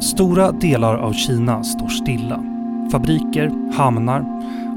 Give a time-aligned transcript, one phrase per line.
[0.00, 2.44] Stora delar av Kina står stilla.
[2.92, 4.24] Fabriker, hamnar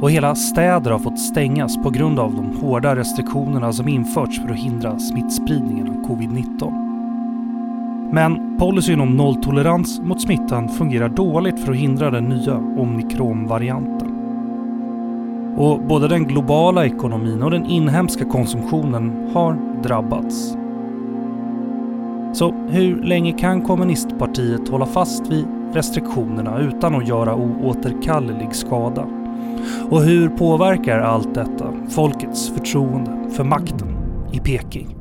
[0.02, 4.50] och hela städer har fått stängas på grund av de hårda restriktionerna som införts för
[4.50, 6.90] att hindra smittspridningen av covid-19.
[8.12, 14.16] Men policyn om nolltolerans mot smittan fungerar dåligt för att hindra den nya omikronvarianten.
[15.58, 20.59] Och både den globala ekonomin och den inhemska konsumtionen har drabbats.
[22.34, 29.08] Så hur länge kan kommunistpartiet hålla fast vid restriktionerna utan att göra oåterkallelig skada?
[29.90, 33.98] Och hur påverkar allt detta folkets förtroende för makten
[34.34, 34.96] i Peking?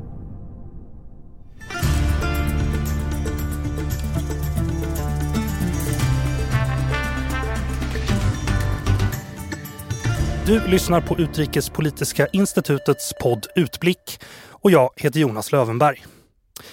[10.45, 16.05] Du lyssnar på Utrikespolitiska institutets podd Utblick och jag heter Jonas Lövenberg.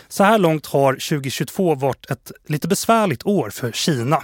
[0.09, 4.23] Så här långt har 2022 varit ett lite besvärligt år för Kina.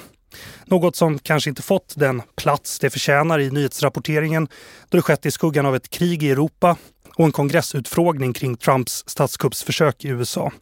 [0.66, 4.48] Något som kanske inte fått den plats det förtjänar i nyhetsrapporteringen
[4.88, 6.76] då det skett i skuggan av ett krig i Europa
[7.14, 10.52] och en kongressutfrågning kring Trumps statskuppsförsök i USA.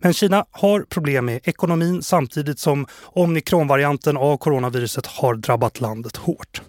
[0.00, 6.62] Men Kina har problem med ekonomin samtidigt som omikronvarianten av coronaviruset har drabbat landet hårt.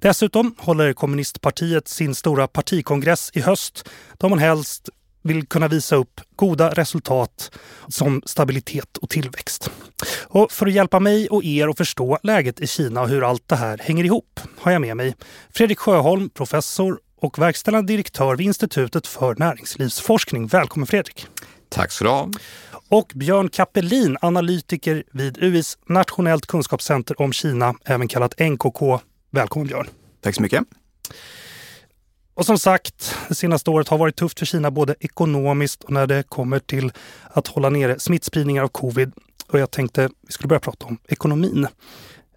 [0.00, 4.88] Dessutom håller kommunistpartiet sin stora partikongress i höst då man helst
[5.26, 7.50] vill kunna visa upp goda resultat
[7.88, 9.70] som stabilitet och tillväxt.
[10.22, 13.48] Och för att hjälpa mig och er att förstå läget i Kina och hur allt
[13.48, 15.14] det här hänger ihop har jag med mig
[15.50, 20.46] Fredrik Sjöholm, professor och verkställande direktör vid Institutet för näringslivsforskning.
[20.46, 21.26] Välkommen Fredrik!
[21.68, 22.30] Tack så du ha.
[22.88, 29.00] Och Björn Kappelin, analytiker vid UIs Nationellt kunskapscenter om Kina, även kallat NKK.
[29.30, 29.86] Välkommen Björn!
[30.22, 30.64] Tack så mycket!
[32.36, 36.06] Och som sagt, det senaste året har varit tufft för Kina både ekonomiskt och när
[36.06, 36.92] det kommer till
[37.30, 39.12] att hålla nere smittspridningar av covid.
[39.48, 41.66] Och jag tänkte vi skulle börja prata om ekonomin.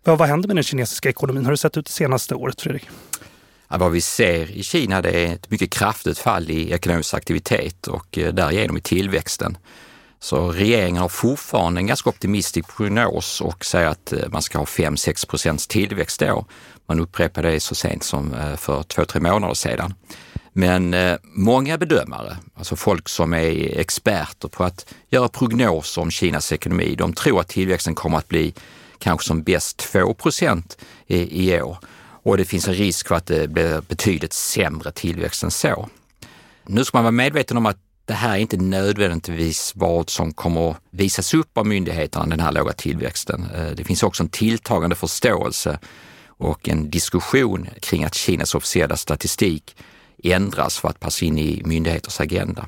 [0.03, 1.45] Vad, vad händer med den kinesiska ekonomin?
[1.45, 2.89] Har det sett ut det senaste året, Fredrik?
[3.69, 7.87] Ja, vad vi ser i Kina det är ett mycket kraftigt fall i ekonomisk aktivitet
[7.87, 9.57] och eh, därigenom i tillväxten.
[10.19, 14.65] Så regeringen har fortfarande en ganska optimistisk prognos och säger att eh, man ska ha
[14.65, 16.45] 5-6 procents tillväxt då.
[16.89, 19.93] Man upprepade det så sent som eh, för två, tre månader sedan.
[20.53, 26.51] Men eh, många bedömare, alltså folk som är experter på att göra prognoser om Kinas
[26.51, 28.53] ekonomi, de tror att tillväxten kommer att bli
[28.97, 31.77] kanske som bäst 2 procent i, i år.
[32.23, 35.89] Och det finns en risk för att det blir betydligt sämre tillväxt än så.
[36.65, 40.71] Nu ska man vara medveten om att det här är inte nödvändigtvis vad som kommer
[40.71, 43.47] att visas upp av myndigheterna, den här låga tillväxten.
[43.55, 45.79] Eh, det finns också en tilltagande förståelse
[46.39, 49.75] och en diskussion kring att Kinas officiella statistik
[50.23, 52.65] ändras för att passa in i myndigheters agenda.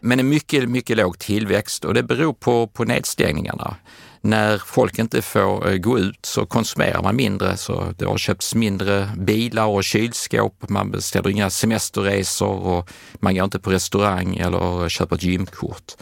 [0.00, 3.76] Men en mycket, mycket låg tillväxt och det beror på, på nedstängningarna.
[4.20, 8.54] När folk inte får eh, gå ut så konsumerar man mindre, så det har köpts
[8.54, 14.88] mindre bilar och kylskåp, man beställer inga semesterresor och man går inte på restaurang eller
[14.88, 15.92] köper ett gymkort.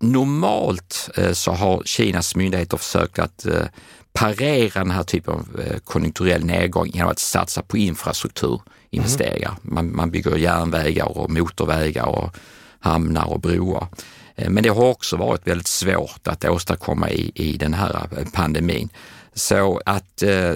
[0.00, 3.66] Normalt eh, så har Kinas myndigheter försökt att eh,
[4.12, 5.46] parera den här typen av
[5.84, 9.50] konjunkturell nedgång genom att satsa på infrastrukturinvesteringar.
[9.50, 9.74] Mm.
[9.74, 12.36] Man, man bygger järnvägar och motorvägar och
[12.80, 13.86] hamnar och broar.
[14.36, 18.24] Eh, men det har också varit väldigt svårt att åstadkomma i, i den här eh,
[18.32, 18.88] pandemin.
[19.34, 20.54] Så att eh,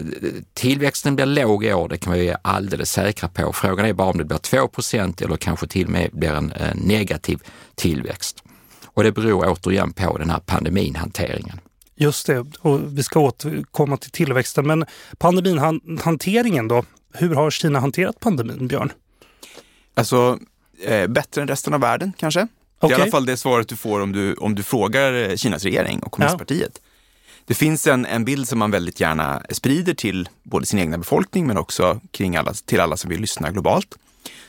[0.54, 3.52] tillväxten blir låg i år, det kan vi vara alldeles säkra på.
[3.52, 6.76] Frågan är bara om det blir 2% eller kanske till och med blir en, en
[6.76, 7.38] negativ
[7.74, 8.43] tillväxt.
[8.94, 11.60] Och det beror återigen på den här pandeminhanteringen.
[11.96, 14.66] Just det, och vi ska återkomma till tillväxten.
[14.66, 14.84] Men
[15.18, 16.84] pandeminhanteringen då?
[17.12, 18.92] Hur har Kina hanterat pandemin, Björn?
[19.94, 20.38] Alltså,
[20.84, 22.40] eh, bättre än resten av världen kanske.
[22.40, 22.88] Okay.
[22.88, 25.36] Det är i alla fall det svaret du får om du, om du frågar eh,
[25.36, 26.72] Kinas regering och kommunistpartiet.
[26.74, 26.90] Ja.
[27.46, 31.46] Det finns en, en bild som man väldigt gärna sprider till både sin egna befolkning
[31.46, 33.94] men också kring alla, till alla som vill lyssna globalt.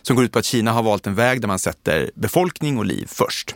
[0.01, 2.85] Som går ut på att Kina har valt en väg där man sätter befolkning och
[2.85, 3.55] liv först.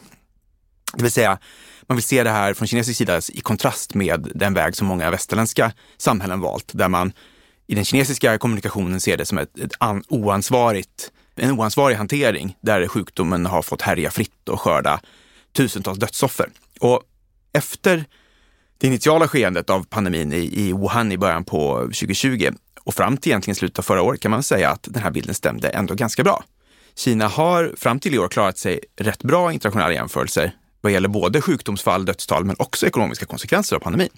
[0.94, 1.38] Det vill säga,
[1.82, 5.12] man vill se det här från kinesisk sida i kontrast med den väg som många
[5.12, 7.14] västerländska samhällen valt, där man
[7.68, 12.88] i den kinesiska kommunikationen ser det som ett, ett an, oansvarigt en oansvarig hantering där
[12.88, 15.02] sjukdomen har fått härja fritt och skörda
[15.54, 16.50] tusentals dödsoffer.
[16.80, 17.04] Och
[17.54, 18.06] efter
[18.78, 22.52] det initiala skeendet av pandemin i, i Wuhan i början på 2020
[22.84, 25.36] och fram till egentligen slutet av förra året kan man säga att den här bilden
[25.36, 26.44] stämde ändå ganska bra.
[26.96, 31.10] Kina har fram till i år klarat sig rätt bra i internationella jämförelser vad gäller
[31.10, 34.10] både sjukdomsfall, dödstal men också ekonomiska konsekvenser av pandemin.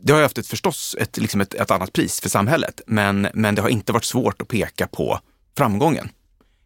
[0.00, 3.28] Det har ju haft ett, förstås ett, liksom ett, ett annat pris för samhället, men,
[3.34, 5.20] men det har inte varit svårt att peka på
[5.56, 6.08] framgången.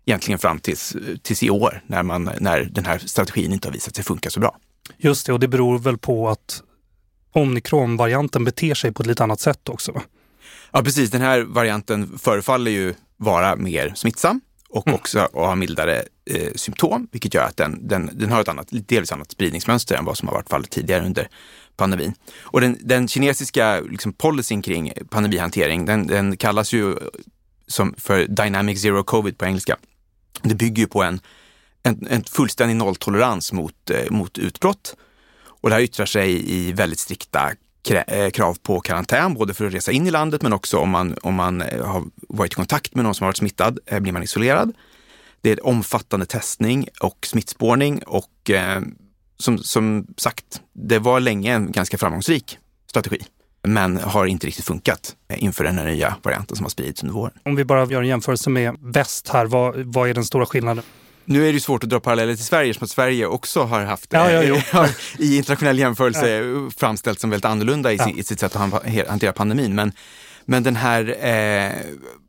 [0.05, 3.97] Egentligen fram tills, tills i år när, man, när den här strategin inte har visat
[3.97, 4.57] sig funka så bra.
[4.97, 6.63] Just det, och det beror väl på att
[7.33, 9.93] omikronvarianten beter sig på ett lite annat sätt också.
[9.93, 10.03] Va?
[10.73, 11.11] Ja, precis.
[11.11, 14.41] Den här varianten förefaller ju vara mer smittsam
[14.77, 14.95] och mm.
[14.95, 19.13] också ha mildare eh, symptom, vilket gör att den, den, den har ett annat, delvis
[19.13, 21.29] annat spridningsmönster än vad som har varit fallet tidigare under
[21.77, 22.15] pandemin.
[22.39, 26.97] Och den, den kinesiska liksom, policyn kring pandemihantering, den, den kallas ju
[27.67, 29.77] som för Dynamic Zero Covid på engelska.
[30.43, 31.21] Det bygger ju på en,
[31.83, 34.97] en, en fullständig nolltolerans mot, eh, mot utbrott.
[35.63, 37.55] Och det här yttrar sig i väldigt strikta eh,
[37.91, 41.17] Eh, krav på karantän, både för att resa in i landet men också om man,
[41.23, 44.13] om man eh, har varit i kontakt med någon som har varit smittad eh, blir
[44.13, 44.73] man isolerad.
[45.41, 48.81] Det är omfattande testning och smittspårning och eh,
[49.39, 52.59] som, som sagt, det var länge en ganska framgångsrik
[52.91, 53.19] strategi
[53.63, 57.33] men har inte riktigt funkat inför den här nya varianten som har spridits under våren.
[57.43, 60.85] Om vi bara gör en jämförelse med väst här, vad, vad är den stora skillnaden?
[61.27, 64.13] Nu är det svårt att dra paralleller till Sverige som att Sverige också har haft,
[64.13, 66.71] ja, ja, har, i internationell jämförelse ja.
[66.77, 69.75] framställts som väldigt annorlunda i, i sitt sätt att hantera pandemin.
[69.75, 69.93] Men,
[70.45, 71.73] men den här eh,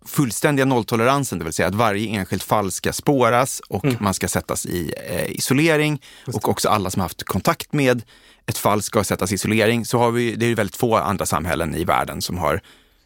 [0.05, 3.97] fullständiga nolltoleransen, det vill säga att varje enskilt fall ska spåras och mm.
[3.99, 8.01] man ska sättas i eh, isolering och också alla som har haft kontakt med
[8.45, 11.75] ett fall ska sättas i isolering, så har vi, det är väldigt få andra samhällen
[11.75, 12.61] i världen som har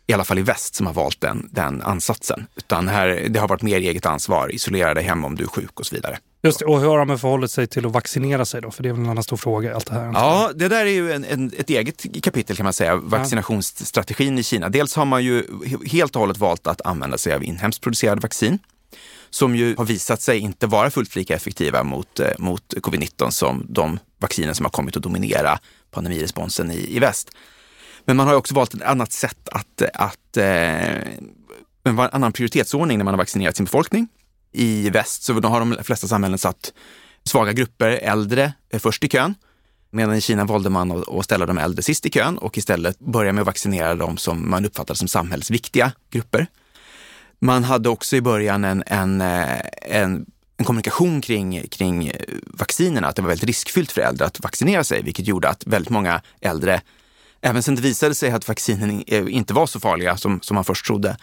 [0.07, 2.47] i alla fall i väst, som har valt den, den ansatsen.
[2.55, 5.79] Utan här, det har varit mer eget ansvar, isolera dig hemma om du är sjuk
[5.79, 6.17] och så vidare.
[6.43, 8.71] Just det, och hur har de förhållit sig till att vaccinera sig då?
[8.71, 9.75] För det är väl en annan stor fråga.
[9.75, 10.11] Allt det här.
[10.13, 14.43] Ja, det där är ju en, en, ett eget kapitel kan man säga, vaccinationsstrategin i
[14.43, 14.69] Kina.
[14.69, 15.43] Dels har man ju
[15.85, 18.59] helt och hållet valt att använda sig av inhemskt producerade vaccin
[19.29, 23.65] som ju har visat sig inte vara fullt lika effektiva mot, eh, mot covid-19 som
[23.69, 25.59] de vacciner som har kommit att dominera
[25.91, 27.29] pandemiresponsen i, i väst.
[28.05, 31.01] Men man har också valt ett annat sätt att, att eh,
[31.83, 34.07] en annan prioritetsordning när man har vaccinerat sin befolkning.
[34.51, 36.73] I väst så har de flesta samhällen satt
[37.23, 39.35] svaga grupper, äldre, eh, först i kön.
[39.89, 43.33] Medan i Kina valde man att ställa de äldre sist i kön och istället börja
[43.33, 46.47] med att vaccinera de som man uppfattade som samhällsviktiga grupper.
[47.39, 50.25] Man hade också i början en, en, eh, en,
[50.57, 52.11] en kommunikation kring, kring
[52.45, 55.89] vaccinerna, att det var väldigt riskfyllt för äldre att vaccinera sig, vilket gjorde att väldigt
[55.89, 56.81] många äldre,
[57.41, 60.85] även sen det visade sig att vaccinen inte var så farliga som, som man först
[60.85, 61.17] trodde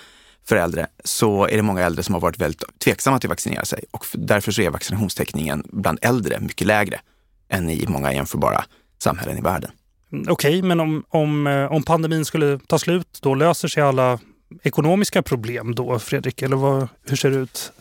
[0.49, 3.65] för äldre, så är det många äldre som har varit väldigt tveksamma till att vaccinera
[3.65, 7.01] sig och därför så är vaccinationstäckningen bland äldre mycket lägre
[7.49, 8.65] än i många jämförbara
[8.99, 9.71] samhällen i världen.
[10.11, 14.19] Okej, okay, men om, om, eh, om pandemin skulle ta slut, då löser sig alla
[14.63, 16.43] ekonomiska problem då, Fredrik?
[16.43, 17.73] Eller vad, hur ser det ut?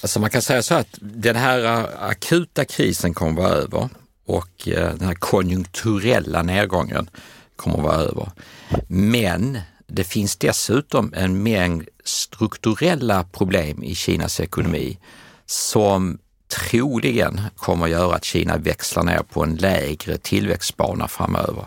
[0.00, 3.88] Alltså man kan säga så att den här akuta krisen kommer att vara över
[4.26, 7.10] och eh, den här konjunkturella nedgången
[7.56, 8.30] kommer att vara över.
[8.88, 14.98] Men det finns dessutom en mängd strukturella problem i Kinas ekonomi
[15.46, 16.18] som
[16.48, 21.66] troligen kommer att göra att Kina växlar ner på en lägre tillväxtbana framöver.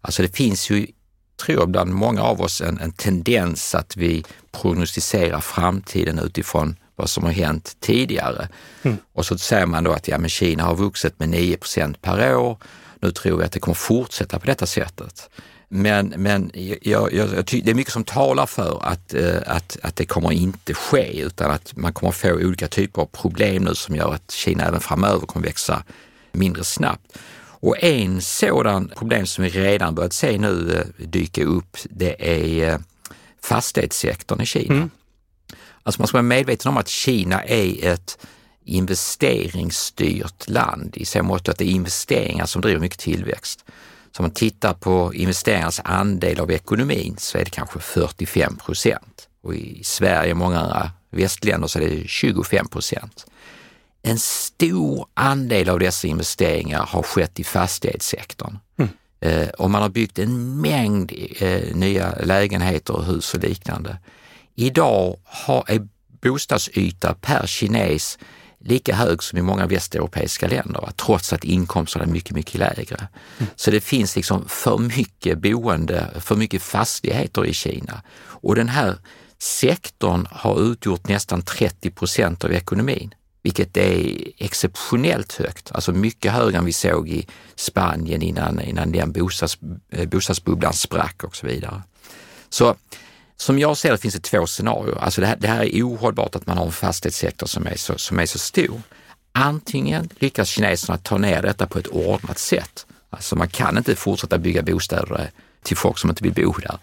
[0.00, 0.86] Alltså det finns ju
[1.44, 7.10] tror jag bland många av oss en, en tendens att vi prognostiserar framtiden utifrån vad
[7.10, 8.48] som har hänt tidigare.
[8.82, 8.96] Mm.
[9.12, 12.58] Och så säger man då att ja, men Kina har vuxit med 9% per år.
[13.02, 15.30] Nu tror vi att det kommer fortsätta på detta sättet.
[15.68, 19.96] Men, men jag, jag, jag det är mycket som talar för att, eh, att, att
[19.96, 23.96] det kommer inte ske utan att man kommer få olika typer av problem nu som
[23.96, 25.84] gör att Kina även framöver kommer växa
[26.32, 27.18] mindre snabbt.
[27.62, 32.72] Och en sådan problem som vi redan börjat se nu eh, dyka upp, det är
[32.72, 32.78] eh,
[33.42, 34.74] fastighetssektorn i Kina.
[34.74, 34.90] Mm.
[35.82, 38.18] Alltså man ska vara medveten om att Kina är ett
[38.64, 43.64] investeringsstyrt land i så mått att det är investeringar som driver mycket tillväxt.
[44.12, 49.28] Så om man tittar på investeringarnas andel av ekonomin så är det kanske 45 procent
[49.42, 53.26] och i Sverige och många andra västländer så är det 25 procent.
[54.02, 58.58] En stor andel av dessa investeringar har skett i fastighetssektorn.
[58.78, 58.90] Mm.
[59.20, 63.98] Eh, och man har byggt en mängd eh, nya lägenheter och hus och liknande.
[64.54, 65.88] Idag har, är
[66.22, 68.18] bostadsyta per kines
[68.64, 73.08] lika hög som i många västeuropeiska länder, trots att inkomsterna är mycket, mycket lägre.
[73.38, 73.50] Mm.
[73.56, 78.02] Så det finns liksom för mycket boende, för mycket fastigheter i Kina.
[78.24, 78.96] Och den här
[79.38, 86.58] sektorn har utgjort nästan 30 procent av ekonomin vilket är exceptionellt högt, alltså mycket högre
[86.58, 89.58] än vi såg i Spanien innan, innan den bostads,
[89.90, 91.82] eh, bostadsbubblan sprack och så vidare.
[92.50, 92.76] Så
[93.42, 94.98] som jag ser det finns det två scenarier.
[95.00, 97.98] Alltså det här, det här är ohållbart att man har en fastighetssektor som är, så,
[97.98, 98.82] som är så stor.
[99.32, 102.86] Antingen lyckas kineserna ta ner detta på ett ordnat sätt.
[103.10, 105.30] Alltså man kan inte fortsätta bygga bostäder
[105.62, 106.78] till folk som inte vill bo där.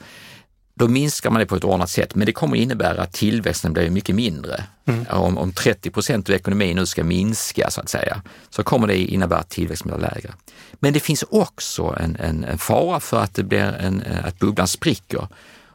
[0.73, 2.15] då minskar man det på ett ordnat sätt.
[2.15, 4.63] Men det kommer innebära att tillväxten blir mycket mindre.
[4.85, 5.05] Mm.
[5.09, 8.97] Om, om 30 procent av ekonomin nu ska minska så att säga, så kommer det
[8.97, 10.33] innebära att tillväxten blir lägre.
[10.73, 14.67] Men det finns också en, en, en fara för att, det blir en, att bubblan
[14.67, 15.27] spricker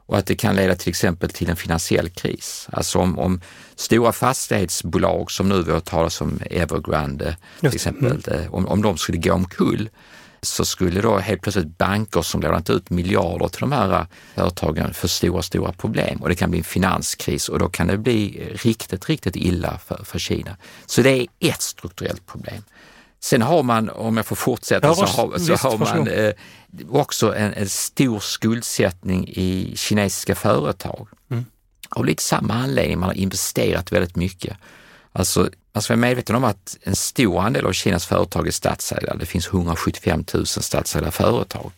[0.06, 2.68] och att det kan leda till exempel till en finansiell kris.
[2.72, 3.40] Alltså om, om
[3.76, 8.52] stora fastighetsbolag som nu vi har talat om Evergrande till exempel, mm.
[8.54, 9.88] om, om de skulle gå omkull
[10.42, 15.08] så skulle då helt plötsligt banker som lånat ut miljarder till de här företagen få
[15.08, 19.08] stora, stora problem och det kan bli en finanskris och då kan det bli riktigt,
[19.08, 20.56] riktigt illa för, för Kina.
[20.86, 22.62] Så det är ett strukturellt problem.
[23.24, 26.32] Sen har man, om jag får fortsätta, ja, så har, så har man eh,
[26.88, 31.08] också en, en, stor skuldsättning i kinesiska företag.
[31.30, 31.44] Mm.
[31.88, 34.56] Av lite samma anledning, man har investerat väldigt mycket.
[35.12, 39.14] Alltså, man ska vara medveten om att en stor andel av Kinas företag är statsägda.
[39.14, 41.72] Det finns 175 000 statsägda företag.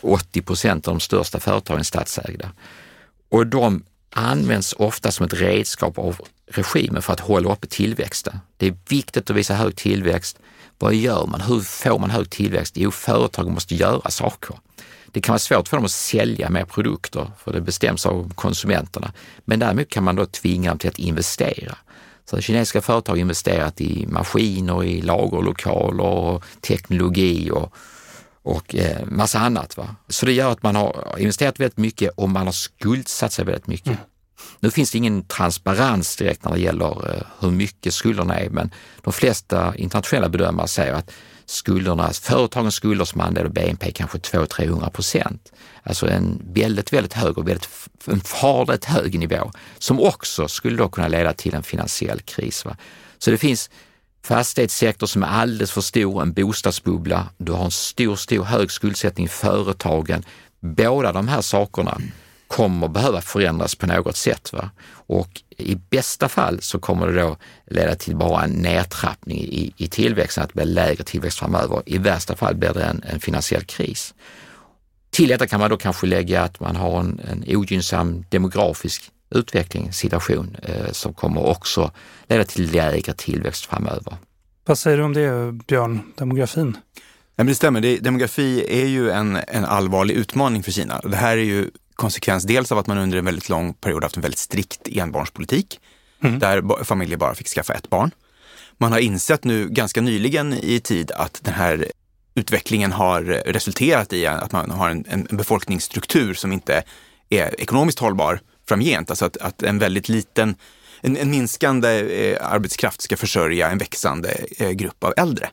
[0.00, 2.52] 80 procent av de största företagen är statsägda.
[3.28, 8.38] Och de används ofta som ett redskap av regimen för att hålla uppe tillväxten.
[8.56, 10.38] Det är viktigt att visa hög tillväxt.
[10.80, 11.40] Vad gör man?
[11.40, 12.76] Hur får man hög tillväxt?
[12.76, 14.56] Jo, företagen måste göra saker.
[15.06, 19.12] Det kan vara svårt för dem att sälja mer produkter, för det bestäms av konsumenterna.
[19.44, 21.76] Men däremot kan man då tvinga dem till att investera.
[22.30, 27.74] Så kinesiska företag har investerat i maskiner, i lagerlokaler, och teknologi och,
[28.42, 29.76] och eh, massa annat.
[29.76, 29.96] Va?
[30.08, 33.66] Så det gör att man har investerat väldigt mycket och man har skuldsatt sig väldigt
[33.66, 33.86] mycket.
[33.86, 34.00] Mm.
[34.60, 38.70] Nu finns det ingen transparens direkt när det gäller eh, hur mycket skulderna är, men
[39.02, 41.10] de flesta internationella bedömare säger att
[41.46, 45.52] skulderna, företagens skulder som andel av BNP kanske 200-300 procent.
[45.82, 47.68] Alltså en väldigt, väldigt hög och väldigt,
[48.04, 52.64] en farligt hög nivå som också skulle då kunna leda till en finansiell kris.
[52.64, 52.76] Va?
[53.18, 53.70] Så det finns
[54.24, 59.26] fastighetssektor som är alldeles för stor, en bostadsbubbla, du har en stor, stor hög skuldsättning
[59.26, 60.24] i företagen.
[60.60, 62.00] Båda de här sakerna
[62.50, 64.52] kommer behöva förändras på något sätt.
[64.52, 64.70] Va?
[64.92, 69.88] Och i bästa fall så kommer det då leda till bara en nedtrappning i, i
[69.88, 71.82] tillväxten, att det blir lägre tillväxt framöver.
[71.86, 74.14] I värsta fall blir det en, en finansiell kris.
[75.10, 79.92] Till detta kan man då kanske lägga att man har en, en ogynnsam demografisk utveckling,
[79.92, 81.90] situation, eh, som kommer också
[82.28, 84.16] leda till lägre tillväxt framöver.
[84.64, 86.76] Vad säger du om det, Björn, demografin?
[87.36, 91.00] Ja, men det stämmer, det, demografi är ju en, en allvarlig utmaning för Kina.
[91.04, 94.16] Det här är ju konsekvens dels av att man under en väldigt lång period haft
[94.16, 95.80] en väldigt strikt enbarnspolitik,
[96.22, 96.38] mm.
[96.38, 98.10] där familjer bara fick skaffa ett barn.
[98.78, 101.86] Man har insett nu ganska nyligen i tid att den här
[102.34, 106.82] utvecklingen har resulterat i att man har en, en befolkningsstruktur som inte
[107.28, 109.10] är ekonomiskt hållbar framgent.
[109.10, 110.54] Alltså att, att en väldigt liten,
[111.00, 115.50] en, en minskande eh, arbetskraft ska försörja en växande eh, grupp av äldre.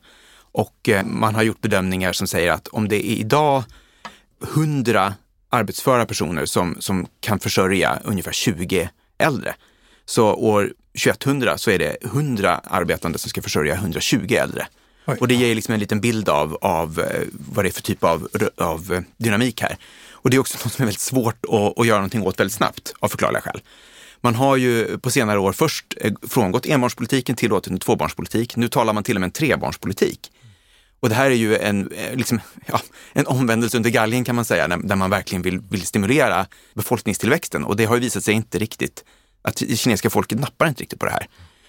[0.52, 3.64] Och eh, man har gjort bedömningar som säger att om det är idag
[4.54, 5.14] 100
[5.50, 9.54] arbetsföra personer som, som kan försörja ungefär 20 äldre.
[10.06, 10.72] Så år
[11.04, 14.66] 2100 så är det 100 arbetande som ska försörja 120 äldre.
[15.06, 15.16] Oj.
[15.20, 18.04] Och det ger liksom en liten bild av, av eh, vad det är för typ
[18.04, 19.76] av, av eh, dynamik här.
[20.12, 22.54] Och det är också något som är väldigt svårt att, att göra någonting åt väldigt
[22.54, 23.60] snabbt av förklarliga skäl.
[24.20, 28.56] Man har ju på senare år först eh, frångått enbarnspolitiken, tillåtit en tvåbarnspolitik.
[28.56, 30.32] Nu talar man till och med en trebarnspolitik.
[31.00, 32.80] Och det här är ju en, liksom, ja,
[33.12, 37.64] en omvändelse under galgen kan man säga, där man verkligen vill, vill stimulera befolkningstillväxten.
[37.64, 39.04] Och det har ju visat sig inte riktigt,
[39.42, 41.26] att kinesiska folket nappar inte riktigt på det här.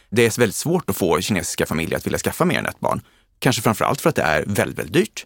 [0.10, 3.02] Det är väldigt svårt att få kinesiska familjer att vilja skaffa mer än ett barn.
[3.40, 5.26] Kanske framförallt för att det är väldigt, väldigt dyrt.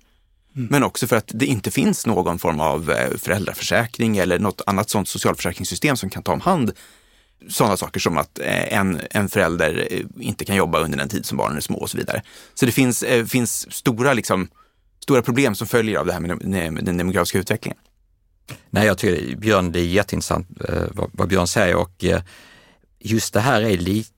[0.56, 0.68] Mm.
[0.72, 4.90] Men också för att det inte finns någon form av eh, föräldraförsäkring eller något annat
[4.90, 6.72] sådant socialförsäkringssystem som kan ta om hand
[7.50, 11.26] sådana saker som att eh, en, en förälder eh, inte kan jobba under den tid
[11.26, 12.22] som barnen är små och så vidare.
[12.54, 14.48] Så det finns, eh, finns stora, liksom,
[15.04, 17.78] stora problem som följer av det här med den demografiska utvecklingen.
[18.70, 20.48] Nej, jag tycker Björn, det är jätteintressant
[20.92, 22.04] vad, vad Björn säger och
[23.00, 24.10] just det här är lite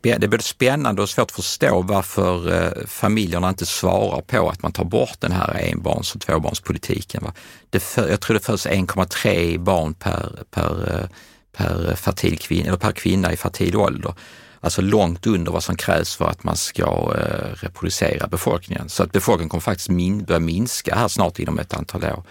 [0.00, 4.72] det är både spännande och svårt att förstå varför familjerna inte svarar på att man
[4.72, 7.24] tar bort den här enbarns och tvåbarnspolitiken.
[7.70, 11.08] Det, jag tror det föds 1,3 barn per, per,
[11.52, 14.14] per, fertil kvinna, eller per kvinna i fertil ålder.
[14.60, 18.88] Alltså långt under vad som krävs för att man ska eh, reproducera befolkningen.
[18.88, 22.24] Så att befolkningen kommer faktiskt min, börja minska här snart inom ett antal år.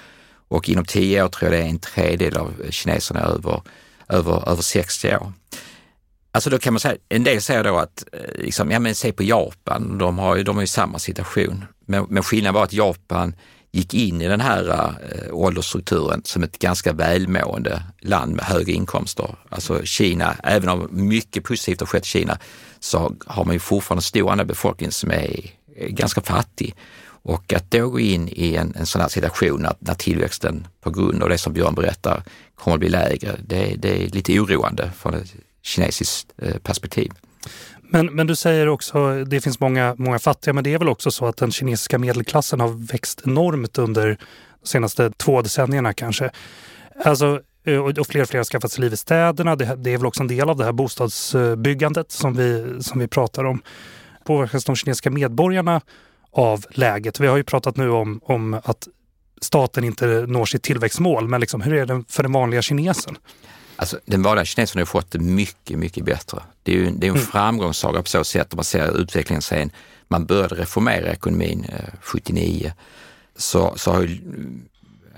[0.47, 3.61] Och inom tio år tror jag det är en tredjedel av kineserna över,
[4.09, 5.33] över, över 60 år.
[6.31, 9.11] Alltså då kan man säga, en del säger då att, eh, liksom, ja men se
[9.11, 11.65] på Japan, de har ju, de har ju samma situation.
[11.85, 13.35] Men, men skillnaden var att Japan
[13.71, 19.35] gick in i den här äh, åldersstrukturen som ett ganska välmående land med höga inkomster.
[19.49, 22.37] Alltså Kina, även om mycket positivt har skett i Kina,
[22.79, 26.75] så har man ju fortfarande en stor andel befolkning som är, är ganska fattig.
[27.23, 30.89] Och att då gå in i en, en sån här situation när, när tillväxten på
[30.89, 32.23] grund av det som Björn berättar
[32.55, 37.11] kommer att bli lägre, det, det är lite oroande från ett kinesiskt eh, perspektiv.
[37.93, 41.11] Men, men du säger också, det finns många, många fattiga, men det är väl också
[41.11, 44.17] så att den kinesiska medelklassen har växt enormt under
[44.61, 46.29] de senaste två decennierna kanske.
[47.05, 49.55] Alltså, eh, och fler och fler har skaffat sig liv i städerna.
[49.55, 53.07] Det, det, är väl också en del av det här bostadsbyggandet som vi, som vi
[53.07, 53.61] pratar om.
[54.25, 55.81] Påverkas de kinesiska medborgarna
[56.31, 57.19] av läget?
[57.19, 58.87] Vi har ju pratat nu om, om att
[59.41, 63.17] staten inte når sitt tillväxtmål, men liksom, hur är det för den vanliga kinesen?
[63.81, 66.43] Alltså, den vanliga kinesen har fått det mycket, mycket bättre.
[66.63, 67.27] Det är ju det är en mm.
[67.27, 69.71] framgångssaga på så sätt om man ser utvecklingen sen
[70.07, 72.73] man började reformera ekonomin eh, 79
[73.35, 74.21] så, så har ju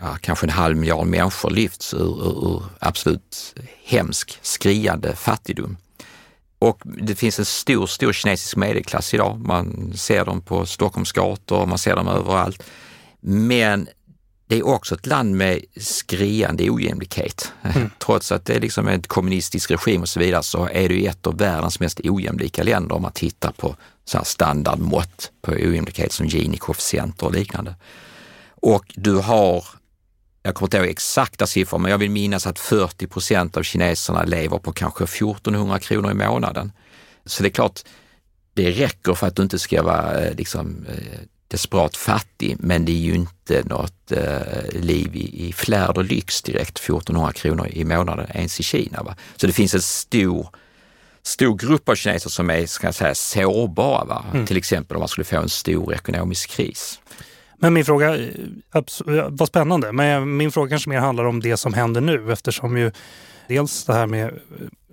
[0.01, 3.55] ja, kanske en halv miljard människor lyfts ur, ur, ur absolut
[3.86, 5.77] hemsk, skriande fattigdom.
[6.60, 9.39] Och det finns en stor, stor kinesisk medelklass idag.
[9.39, 12.63] Man ser dem på Stockholms gator, man ser dem överallt.
[13.22, 13.88] Men
[14.53, 17.51] det är också ett land med skriande ojämlikhet.
[17.62, 17.89] Mm.
[18.00, 21.27] Trots att det är liksom en kommunistisk regim och så vidare så är det ett
[21.27, 26.27] av världens mest ojämlika länder om man tittar på så här standardmått på ojämlikhet som
[26.27, 27.75] Gini-koefficienter och liknande.
[28.55, 29.65] Och du har,
[30.43, 34.24] jag kommer inte ihåg exakta siffror, men jag vill minnas att 40 procent av kineserna
[34.24, 36.72] lever på kanske 1400 kronor i månaden.
[37.25, 37.81] Så det är klart,
[38.53, 41.19] det räcker för att du inte ska vara eh, liksom, eh,
[41.53, 46.41] desperat fattig, men det är ju inte något eh, liv i, i flärd och lyx
[46.41, 49.03] direkt, 1400 kronor i månaden ens i Kina.
[49.03, 49.15] Va?
[49.36, 50.48] Så det finns en stor
[51.24, 54.25] stor grupp av kineser som är ska jag säga, sårbara, va?
[54.33, 54.45] Mm.
[54.45, 57.00] till exempel om man skulle få en stor ekonomisk kris.
[57.57, 58.33] Men min fråga, eh,
[59.29, 62.91] vad spännande, men min fråga kanske mer handlar om det som händer nu eftersom ju
[63.48, 64.31] dels det här med eh,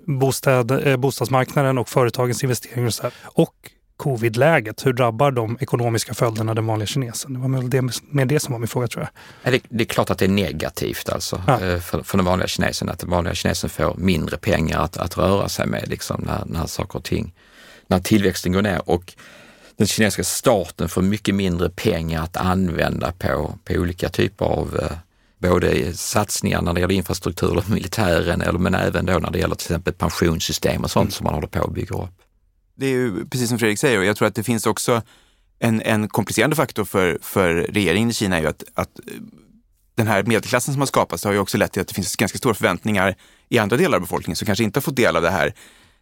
[0.07, 3.55] bostad, eh, bostadsmarknaden och företagens investeringar och så här, och
[4.01, 7.35] covid-läget, hur drabbar de ekonomiska följderna den vanliga kinesen?
[7.35, 9.09] Det var med det, med det som var min fråga tror
[9.43, 9.53] jag.
[9.53, 11.59] Det, det är klart att det är negativt alltså ja.
[11.59, 15.49] för, för den vanliga kinesen, att den vanliga kinesen får mindre pengar att, att röra
[15.49, 17.33] sig med liksom, när, när saker och ting,
[17.87, 18.91] när tillväxten går ner.
[18.91, 19.15] Och
[19.77, 24.97] den kinesiska staten får mycket mindre pengar att använda på, på olika typer av eh,
[25.39, 29.55] både satsningar när det gäller infrastruktur och militären, eller, men även då när det gäller
[29.55, 31.11] till exempel pensionssystem och sånt mm.
[31.11, 32.20] som man håller på att bygga upp.
[32.81, 35.03] Det är ju precis som Fredrik säger och jag tror att det finns också
[35.59, 39.05] en, en komplicerande faktor för, för regeringen i Kina är ju att, att eh,
[39.95, 42.39] den här medelklassen som har skapats har ju också lett till att det finns ganska
[42.39, 43.15] stora förväntningar
[43.49, 45.55] i andra delar av befolkningen som kanske inte har fått del av det här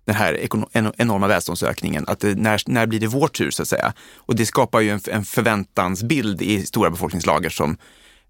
[0.05, 0.49] den här
[0.97, 2.05] enorma välståndsökningen.
[2.09, 3.93] Att det, när, när blir det vår tur så att säga?
[4.17, 7.77] Och det skapar ju en, en förväntansbild i stora befolkningslager som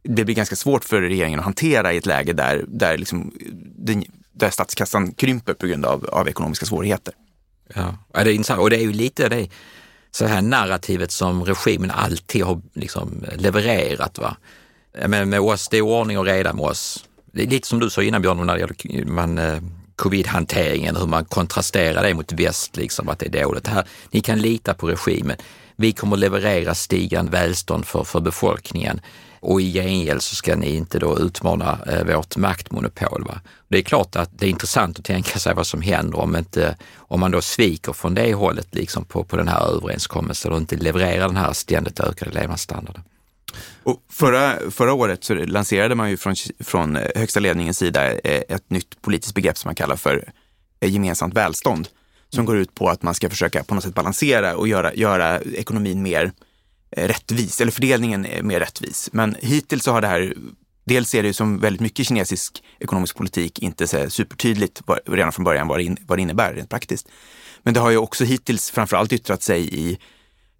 [0.02, 3.32] det blir ganska svårt för regeringen att hantera i ett läge där, där, liksom,
[3.88, 3.98] eh,
[4.32, 7.14] där statskassan krymper på grund av, av ekonomiska svårigheter.
[7.74, 9.48] Ja, det är intressant och det är ju lite det
[10.10, 14.18] så här narrativet som regimen alltid har liksom levererat.
[14.18, 14.36] Va?
[15.06, 17.04] Men med oss, det är ordning och reda med oss.
[17.32, 19.60] Det är lite som du sa innan Björn, när det gäller man, eh,
[19.96, 23.66] covid-hanteringen, hur man kontrasterar det mot väst, liksom, att det är dåligt.
[23.66, 25.36] Här, ni kan lita på regimen.
[25.80, 29.00] Vi kommer leverera stigande välstånd för, för befolkningen
[29.40, 33.24] och i gengäld så ska ni inte då utmana eh, vårt maktmonopol.
[33.24, 33.40] Va?
[33.68, 36.76] Det är klart att det är intressant att tänka sig vad som händer om, inte,
[36.96, 40.76] om man då sviker från det hållet liksom på, på den här överenskommelsen och inte
[40.76, 43.02] levererar den här ständigt ökade levnadsstandarden.
[43.82, 48.70] Och förra, förra året så lanserade man ju från, från högsta ledningens sida eh, ett
[48.70, 50.32] nytt politiskt begrepp som man kallar för
[50.80, 51.88] eh, gemensamt välstånd.
[52.30, 55.40] Som går ut på att man ska försöka på något sätt balansera och göra, göra
[55.40, 56.32] ekonomin mer
[56.90, 59.08] eh, rättvis, eller fördelningen eh, mer rättvis.
[59.12, 60.34] Men hittills så har det här,
[60.84, 65.68] dels är det som väldigt mycket kinesisk ekonomisk politik inte så supertydligt redan från början
[65.68, 67.08] vad det, in, vad det innebär rent praktiskt.
[67.62, 69.98] Men det har ju också hittills framförallt yttrat sig i,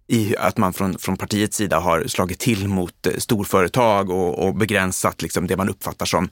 [0.07, 4.55] i att man från, från partiets sida har slagit till mot eh, storföretag och, och
[4.55, 6.29] begränsat liksom det man uppfattar som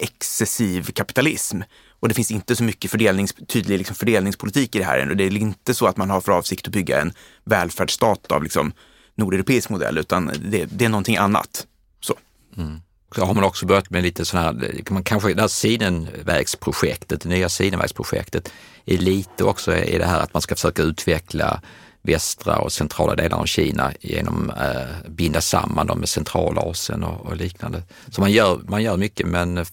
[0.00, 1.60] excessiv kapitalism.
[2.00, 5.14] Och det finns inte så mycket fördelnings, tydlig liksom fördelningspolitik i det här ännu.
[5.14, 7.12] Det är inte så att man har för avsikt att bygga en
[7.44, 8.72] välfärdsstat av liksom
[9.14, 11.66] nordeuropeisk modell, utan det, det är någonting annat.
[12.00, 12.14] Så.
[12.56, 12.80] Mm.
[13.14, 17.28] Så har man också börjat med lite sådana här, man kanske, det här Sidenvägsprojektet, det
[17.28, 18.52] nya Sidenvägsprojektet,
[18.84, 21.60] är lite också i det här att man ska försöka utveckla
[22.02, 27.26] västra och centrala delar av Kina genom att eh, binda samman dem med Centralasien och,
[27.26, 27.82] och liknande.
[28.08, 29.64] Så man gör, man gör mycket men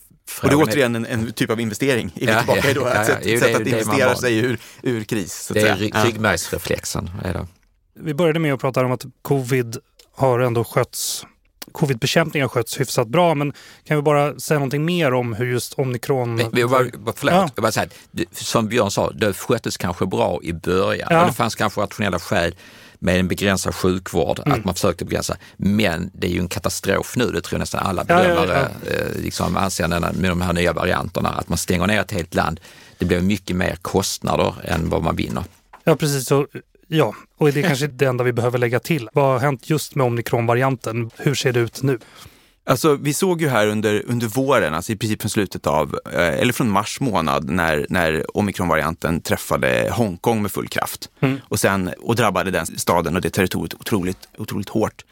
[0.42, 2.12] och det är återigen en, en, typ av investering.
[2.16, 5.34] ja, tillbaka ja, då, ja, ja, ett sätt, att investera sig ur, ur kris.
[5.34, 7.12] Så det är ryggmärgsreflexen.
[7.24, 7.46] Är
[7.94, 9.78] vi började med att prata om att covid
[10.16, 11.26] har ändå skötts
[11.72, 13.54] Covidbekämpningen har skötts hyfsat bra, men
[13.84, 16.36] kan vi bara säga någonting mer om hur just omikron...
[16.36, 16.84] Men, men, bara,
[17.16, 17.50] förlåt, ja.
[17.56, 17.90] jag bara säga,
[18.32, 21.08] som Björn sa, det sköttes kanske bra i början.
[21.12, 21.26] Ja.
[21.26, 22.56] Det fanns kanske rationella skäl.
[23.04, 24.60] Med en begränsad sjukvård, mm.
[24.60, 25.38] att man försökte begränsa.
[25.58, 28.92] Men det är ju en katastrof nu, det tror jag nästan alla bedömare ja, ja,
[28.92, 28.92] ja.
[28.92, 32.60] Eh, liksom anser med de här nya varianterna, att man stänger ner ett helt land.
[32.98, 35.44] Det blir mycket mer kostnader än vad man vinner.
[35.84, 36.28] Ja, precis.
[36.28, 36.48] Så,
[36.88, 39.10] ja, och det är kanske det enda vi behöver lägga till.
[39.14, 41.10] Vad har hänt just med omikronvarianten?
[41.18, 42.00] Hur ser det ut nu?
[42.64, 46.40] Alltså, vi såg ju här under, under våren, alltså i princip från slutet av, eh,
[46.40, 51.40] eller från mars månad, när, när omikronvarianten träffade Hongkong med full kraft mm.
[51.48, 55.06] och, sen, och drabbade den staden och det territoriet otroligt, otroligt hårt.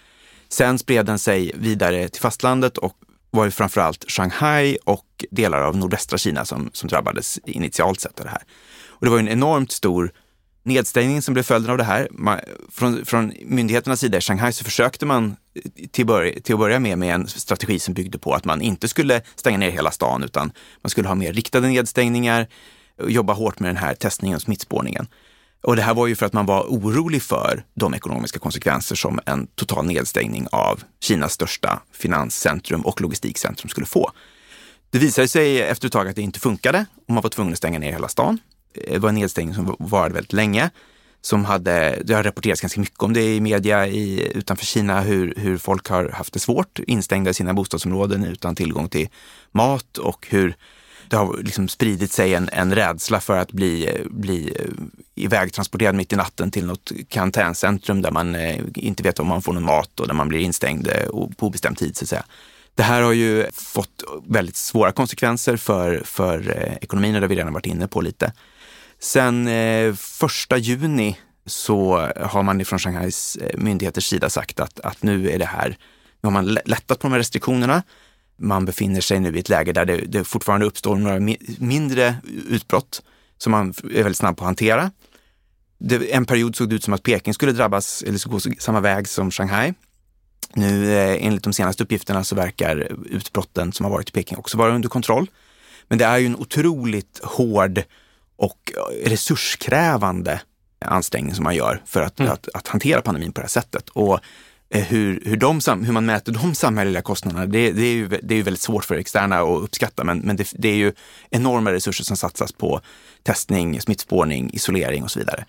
[0.49, 2.93] Sen spred den sig vidare till fastlandet och
[3.31, 8.25] var ju framförallt Shanghai och delar av nordvästra Kina som, som drabbades initialt sett av
[8.25, 8.43] det här.
[8.88, 10.12] Och det var en enormt stor
[10.63, 12.08] nedstängningen som blev följden av det här.
[12.12, 12.39] Man,
[12.72, 15.36] från, från myndigheternas sida i Shanghai så försökte man
[15.91, 18.88] till, bör, till att börja med med en strategi som byggde på att man inte
[18.88, 22.48] skulle stänga ner hela stan utan man skulle ha mer riktade nedstängningar
[23.02, 25.08] och jobba hårt med den här testningen och smittspårningen.
[25.62, 29.19] Och det här var ju för att man var orolig för de ekonomiska konsekvenser som
[29.26, 34.12] en total nedstängning av Kinas största finanscentrum och logistikcentrum skulle få.
[34.89, 37.58] Det visade sig efter ett tag att det inte funkade och man var tvungen att
[37.58, 38.39] stänga ner hela stan.
[38.73, 40.69] Det var en nedstängning som varade väldigt länge.
[41.21, 45.34] Som hade, det har rapporterats ganska mycket om det i media i, utanför Kina, hur,
[45.38, 49.10] hur folk har haft det svårt, instängda i sina bostadsområden utan tillgång till
[49.51, 50.55] mat och hur
[51.10, 54.65] det har liksom spridit sig en, en rädsla för att bli, bli eh,
[55.15, 59.53] ivägtransporterad mitt i natten till något karantäncentrum där man eh, inte vet om man får
[59.53, 60.89] någon mat och där man blir instängd
[61.38, 61.97] på obestämd tid.
[61.97, 62.25] Så att säga.
[62.75, 67.36] Det här har ju fått väldigt svåra konsekvenser för, för ekonomin och det har vi
[67.36, 68.34] redan varit inne på lite.
[69.01, 75.03] Sen eh, första juni så har man från Shanghais eh, myndigheters sida sagt att, att
[75.03, 75.69] nu är det här,
[76.21, 77.83] nu har man lättat på de här restriktionerna
[78.39, 82.15] man befinner sig nu i ett läge där det, det fortfarande uppstår några mi mindre
[82.49, 83.01] utbrott
[83.38, 84.91] som man är väldigt snabb på att hantera.
[85.77, 88.79] Det, en period såg det ut som att Peking skulle drabbas eller skulle gå samma
[88.79, 89.73] väg som Shanghai.
[90.53, 94.57] Nu eh, enligt de senaste uppgifterna så verkar utbrotten som har varit i Peking också
[94.57, 95.29] vara under kontroll.
[95.88, 97.83] Men det är ju en otroligt hård
[98.39, 98.71] och
[99.04, 100.41] resurskrävande
[100.86, 102.32] ansträngning som man gör för att, mm.
[102.32, 103.89] att, att, hantera pandemin på det här sättet.
[103.89, 104.19] Och
[104.71, 108.34] Eh, hur, hur, de, hur man mäter de samhälleliga kostnaderna, det, det, är ju, det
[108.34, 110.93] är ju väldigt svårt för externa att uppskatta, men, men det, det, är ju
[111.30, 112.82] enorma resurser som satsas på
[113.23, 115.45] testning, smittspårning, isolering och så vidare.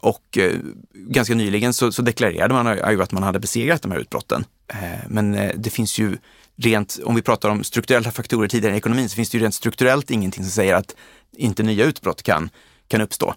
[0.00, 0.52] Och eh,
[0.94, 4.44] ganska nyligen så, så deklarerade man ju att man hade besegrat de här utbrotten.
[4.68, 6.16] Eh, men eh, det finns ju
[6.56, 9.54] rent, om vi pratar om strukturella faktorer tidigare i ekonomin, så finns det ju rent
[9.54, 10.94] strukturellt ingenting som säger att
[11.36, 12.50] inte nya utbrott kan,
[12.88, 13.34] kan uppstå.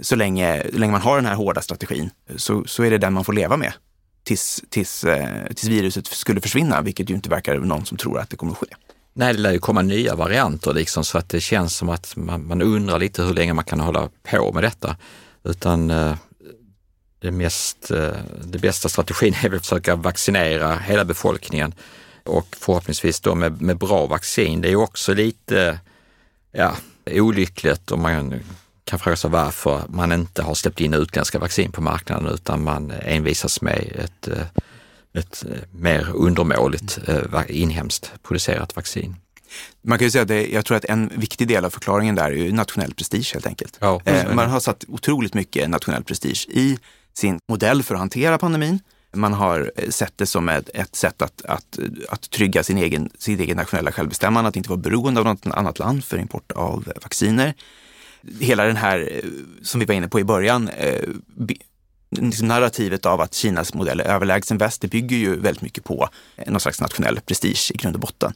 [0.00, 3.24] Så länge, länge man har den här hårda strategin så, så är det den man
[3.24, 3.72] får leva med
[4.24, 8.30] tills, tills, eh, tills viruset skulle försvinna, vilket ju inte verkar någon som tror att
[8.30, 8.66] det kommer att ske.
[9.14, 12.46] Nej, det lär ju komma nya varianter liksom, så att det känns som att man,
[12.46, 14.96] man undrar lite hur länge man kan hålla på med detta.
[15.44, 16.16] Utan eh,
[17.18, 21.74] det, mest, eh, det bästa strategin är väl att försöka vaccinera hela befolkningen
[22.24, 24.60] och förhoppningsvis då med, med bra vaccin.
[24.60, 25.78] Det är också lite
[26.52, 28.34] ja, olyckligt om man
[28.84, 32.90] kan fråga sig varför man inte har släppt in utländska vaccin på marknaden utan man
[32.90, 34.46] envisas med ett, eh,
[35.14, 39.16] ett eh, mer undermåligt eh, inhemskt producerat vaccin.
[39.82, 42.30] Man kan ju säga att det, jag tror att en viktig del av förklaringen där
[42.30, 43.78] är nationell prestige helt enkelt.
[43.80, 44.00] Ja,
[44.34, 46.78] man har satt otroligt mycket nationell prestige i
[47.14, 48.80] sin modell för att hantera pandemin.
[49.14, 53.40] Man har sett det som ett, ett sätt att, att, att trygga sin egen, sin
[53.40, 57.54] egen nationella självbestämmande, att inte vara beroende av något annat land för import av vacciner
[58.40, 59.30] hela den här, eh,
[59.62, 61.08] som vi var inne på i början, eh,
[62.10, 66.08] liksom narrativet av att Kinas modell är överlägsen väst, det bygger ju väldigt mycket på
[66.46, 68.32] någon slags nationell prestige i grund och botten.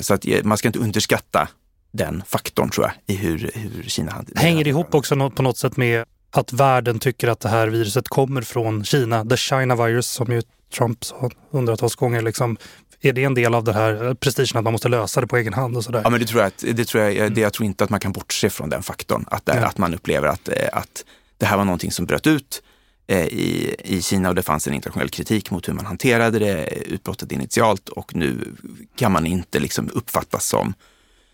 [0.00, 1.48] Så att eh, man ska inte underskatta
[1.92, 5.58] den faktorn tror jag i hur, hur Kina hanterar Hänger det ihop också på något
[5.58, 10.06] sätt med att världen tycker att det här viruset kommer från Kina, the China virus
[10.06, 10.42] som ju
[10.74, 12.22] Trump sa hundratals gånger.
[12.22, 12.56] Liksom,
[13.00, 15.54] är det en del av den här prestigen att man måste lösa det på egen
[15.54, 16.00] hand och sådär?
[16.04, 18.12] Ja, men det tror jag, det tror jag, det, jag tror inte att man kan
[18.12, 19.24] bortse från den faktorn.
[19.28, 19.66] Att, det, ja.
[19.66, 21.04] att man upplever att, eh, att
[21.38, 22.62] det här var någonting som bröt ut
[23.06, 26.68] eh, i, i Kina och det fanns en internationell kritik mot hur man hanterade det,
[26.86, 28.54] utbrottet initialt och nu
[28.96, 30.74] kan man inte liksom uppfattas som,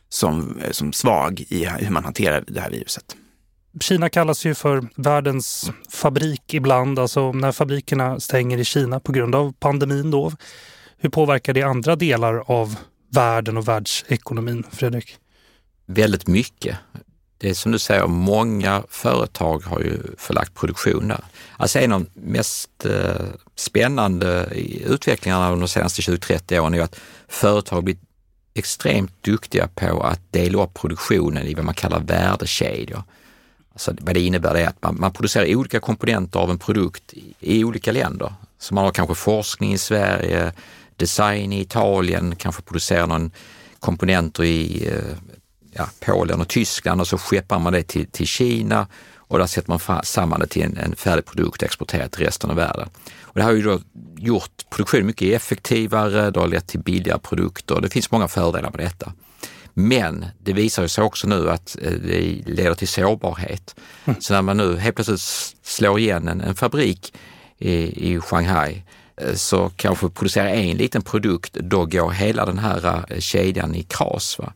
[0.08, 3.16] som, eh, som svag i hur man hanterar det här viruset.
[3.80, 9.34] Kina kallas ju för världens fabrik ibland, alltså när fabrikerna stänger i Kina på grund
[9.34, 10.32] av pandemin då.
[10.98, 12.76] Hur påverkar det andra delar av
[13.08, 15.16] världen och världsekonomin, Fredrik?
[15.86, 16.76] Väldigt mycket.
[17.38, 21.24] Det är som du säger, många företag har ju förlagt produktion där.
[21.56, 24.48] Alltså en av de mest eh, spännande
[24.84, 28.02] utvecklingarna under de senaste 20-30 åren är att företag blivit
[28.54, 33.02] extremt duktiga på att dela upp produktionen i vad man kallar värdekedjor.
[33.76, 37.34] Alltså vad det innebär är att man, man producerar olika komponenter av en produkt i,
[37.40, 38.32] i, olika länder.
[38.58, 40.52] Så man har kanske forskning i Sverige,
[40.96, 43.30] design i Italien, kanske producerar någon
[43.80, 45.16] komponenter i eh,
[45.72, 48.86] ja, Polen och Tyskland och så skeppar man det till, till Kina
[49.16, 52.50] och där sätter man samman det till en, en färdig produkt och exporterar till resten
[52.50, 52.88] av världen.
[53.22, 53.80] Och det har ju då
[54.16, 57.80] gjort produktionen mycket effektivare, det har lett till billigare produkter.
[57.80, 59.12] Det finns många fördelar med detta.
[59.78, 63.76] Men det visar sig också nu att eh, det leder till sårbarhet.
[64.04, 64.20] Mm.
[64.20, 67.14] Så när man nu helt plötsligt slår igen en, en fabrik
[67.58, 67.72] i,
[68.12, 68.82] i Shanghai
[69.16, 73.82] eh, så kanske producerar en liten produkt, då går hela den här eh, kedjan i
[73.82, 74.52] kras va?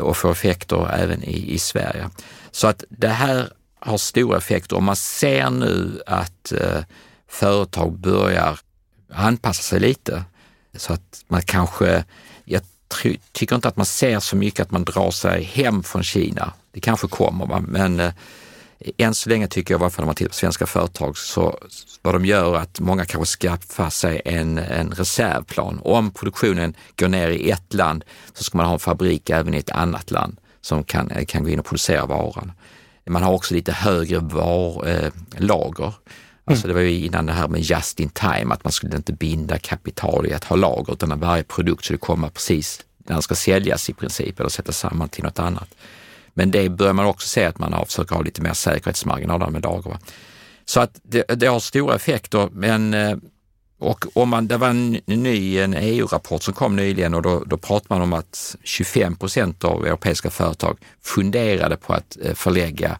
[0.00, 2.10] och får effekter även i, i Sverige.
[2.50, 6.82] Så att det här har stora effekter och man ser nu att eh,
[7.28, 8.58] företag börjar
[9.12, 10.24] anpassa sig lite.
[10.76, 12.04] Så att man kanske,
[13.32, 16.52] tycker inte att man ser så mycket att man drar sig hem från Kina.
[16.72, 17.62] Det kanske kommer, va?
[17.68, 18.12] men eh,
[18.98, 21.58] än så länge tycker jag, i varje fall om man tittar på svenska företag, så
[22.02, 25.80] vad de gör är att många kanske skaffar sig en, en reservplan.
[25.82, 29.58] Om produktionen går ner i ett land så ska man ha en fabrik även i
[29.58, 32.52] ett annat land som kan, eh, kan gå in och producera varan.
[33.06, 35.94] Man har också lite högre var, eh, lager.
[36.44, 39.12] Alltså det var ju innan det här med just in time, att man skulle inte
[39.12, 43.34] binda kapital i att ha lager utan varje produkt skulle komma precis när den ska
[43.34, 45.74] säljas i princip eller sätta samman till något annat.
[46.34, 49.62] Men det börjar man också se att man har försökt ha lite mer säkerhetsmarginaler med
[49.62, 49.98] lager.
[50.64, 53.16] Så att det, det, har stora effekter, men eh,
[53.78, 57.56] och om man, det var en ny en EU-rapport som kom nyligen och då, då
[57.56, 62.98] pratar man om att 25 procent av europeiska företag funderade på att eh, förlägga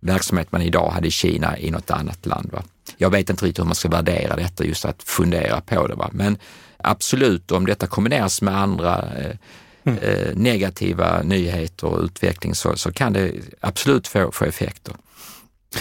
[0.00, 2.50] verksamhet man idag hade i Kina i något annat land.
[2.52, 2.62] Va?
[2.96, 5.94] Jag vet inte riktigt hur man ska värdera detta, just att fundera på det.
[5.94, 6.10] Va?
[6.12, 6.38] Men
[6.76, 9.36] absolut, om detta kombineras med andra eh,
[9.84, 9.98] mm.
[9.98, 14.94] eh, negativa nyheter och utveckling så, så kan det absolut få, få effekter.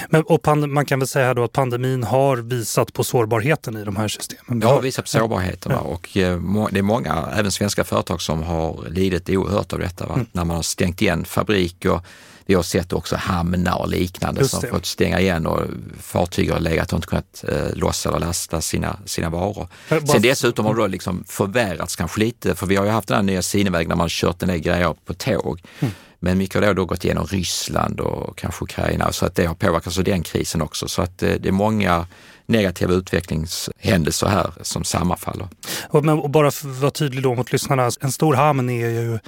[0.10, 3.96] Men, och man kan väl säga då att pandemin har visat på sårbarheten i de
[3.96, 4.60] här systemen?
[4.60, 5.80] Det har visat på sårbarheten ja.
[5.80, 6.40] och eh,
[6.72, 10.06] det är många, även svenska företag som har lidit oerhört av detta.
[10.06, 10.26] Mm.
[10.32, 12.02] När man har stängt igen fabriker,
[12.46, 15.62] vi har sett också hamnar och liknande som har fått stänga igen och
[16.00, 19.68] fartyg har legat och inte kunnat eh, lossa eller lasta sina, sina varor.
[19.90, 20.06] Bara...
[20.06, 23.24] Sen dessutom har det liksom förvärrats kanske lite, för vi har ju haft den här
[23.24, 25.62] nya Sinevägen när man kört en del grejer på tåg.
[25.80, 25.94] Mm.
[26.24, 29.98] Men mycket har då gått igenom Ryssland och kanske Ukraina så att det har påverkats
[29.98, 30.88] av den krisen också.
[30.88, 32.08] Så att det, det är många
[32.46, 35.48] negativa utvecklingshändelser här som sammanfaller.
[35.90, 38.90] Och, men, och bara för att vara tydlig då mot lyssnarna, en stor hamn är
[38.90, 39.20] ju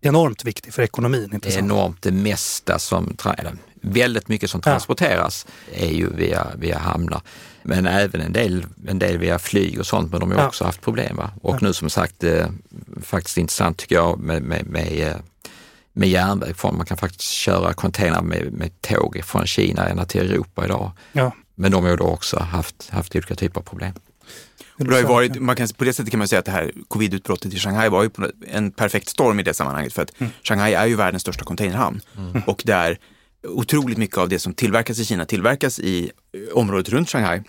[0.00, 1.30] enormt viktig för ekonomin.
[1.34, 5.86] Inte är enormt det mesta som, eller väldigt mycket som transporteras ja.
[5.86, 7.22] är ju via, via hamnar.
[7.62, 10.46] Men även en del, en del via flyg och sånt, men de har ja.
[10.46, 11.16] också haft problem.
[11.16, 11.30] Va?
[11.42, 11.58] Och ja.
[11.60, 12.46] nu som sagt, eh,
[13.02, 15.16] faktiskt intressant tycker jag med, med, med eh,
[15.92, 16.54] med järnväg.
[16.62, 20.90] Man kan faktiskt köra container med, med tåg från Kina ända till Europa idag.
[21.54, 23.94] Men de har då också haft, haft olika typer av problem.
[24.84, 27.54] Det har varit, man kan, på det sättet kan man säga att det här covid-utbrottet
[27.54, 28.10] i Shanghai var ju
[28.48, 29.92] en perfekt storm i det sammanhanget.
[29.92, 30.32] För att mm.
[30.42, 32.00] Shanghai är ju världens största containerhamn.
[32.16, 32.42] Mm.
[32.46, 32.98] Och där
[33.48, 37.42] otroligt mycket av det som tillverkas i Kina tillverkas i eh, området runt Shanghai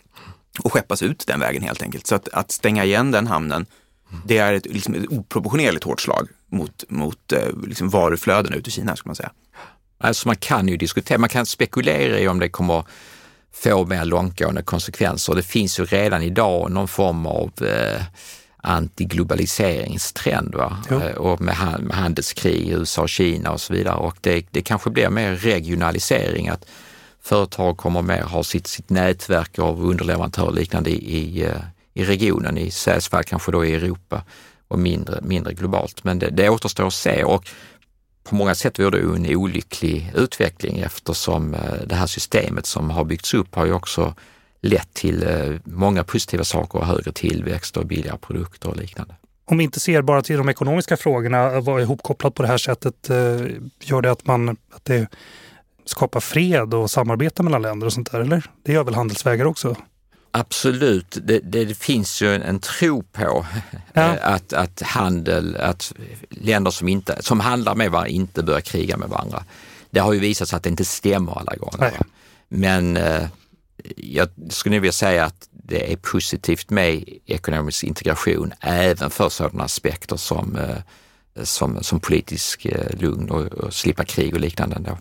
[0.60, 2.08] och skeppas ut den vägen helt enkelt.
[2.08, 3.65] Så att, att stänga igen den hamnen,
[4.10, 4.22] mm.
[4.26, 8.72] det är ett, liksom ett oproportionerligt hårt slag mot, mot eh, liksom varuflöden ut i
[8.72, 9.32] Kina, ska man säga.
[9.98, 12.84] Alltså man kan ju diskutera, man kan spekulera i om det kommer
[13.54, 15.36] få mer långtgående konsekvenser.
[15.36, 18.02] Det finns ju redan idag någon form av eh,
[18.58, 20.78] antiglobaliseringstrend va?
[20.90, 23.96] Eh, och med, med handelskrig i USA och Kina och så vidare.
[23.96, 26.66] Och det, det kanske blir mer regionalisering, att
[27.22, 31.56] företag kommer mer ha sitt, sitt nätverk av underleverantörer och liknande i, i, eh,
[31.94, 34.24] i regionen, i Sveriges fall kanske då i Europa
[34.68, 36.04] och mindre, mindre globalt.
[36.04, 37.50] Men det, det återstår att se och
[38.23, 43.03] på många sätt vore det en olycklig utveckling eftersom eh, det här systemet som har
[43.03, 44.13] byggts upp har ju också
[44.62, 49.15] lett till eh, många positiva saker, högre tillväxt och billigare produkter och liknande.
[49.45, 52.57] Om vi inte ser bara till de ekonomiska frågorna, eh, vara ihopkopplat på det här
[52.57, 53.10] sättet,
[53.84, 55.07] gör det att, man, att det
[55.86, 58.45] skapar fred och samarbete mellan länder och sånt där, eller?
[58.63, 59.75] Det gör väl handelsvägar också?
[60.32, 63.46] Absolut, det, det, finns ju en, en tro på
[63.94, 64.17] ja.
[64.22, 65.94] att, att handel, att
[66.30, 69.44] länder som, inte, som handlar med varandra inte bör kriga med varandra.
[69.89, 71.94] Det har ju visat sig att det inte stämmer alla gånger.
[72.50, 73.28] Men eh,
[73.96, 80.15] jag skulle vilja säga att det är positivt med ekonomisk integration även för sådana aspekter
[80.15, 80.78] som, eh,
[81.44, 84.76] som, som politisk eh, lugn och, och slippa krig och liknande.
[84.76, 84.98] Ändå.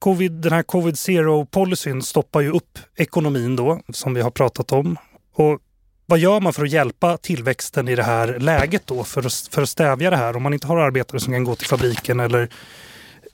[0.00, 4.96] COVID, den här covid zero-policyn stoppar ju upp ekonomin då, som vi har pratat om.
[5.34, 5.58] Och
[6.06, 9.62] vad gör man för att hjälpa tillväxten i det här läget då, för att, för
[9.62, 10.36] att stävja det här?
[10.36, 12.48] Om man inte har arbetare som kan gå till fabriken eller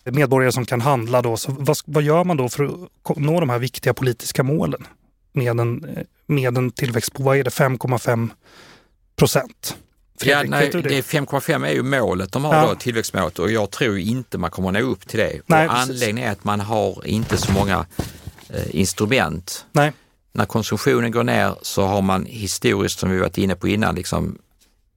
[0.05, 1.23] medborgare som kan handla.
[1.23, 1.37] Då.
[1.37, 2.65] Så vad, vad gör man då för
[3.09, 4.87] att nå de här viktiga politiska målen
[5.33, 5.87] med en,
[6.27, 8.31] med en tillväxt på, vad är det, 5,5
[9.17, 9.77] procent?
[10.25, 12.67] Ja, nej, det 5,5 är ju målet de har ja.
[12.67, 15.41] då, tillväxtmålet och jag tror inte man kommer nå upp till det.
[15.47, 17.87] Nej, anledningen är att man har inte så många
[18.49, 19.67] eh, instrument.
[19.73, 19.93] Nej.
[20.33, 24.39] När konsumtionen går ner så har man historiskt, som vi varit inne på innan, liksom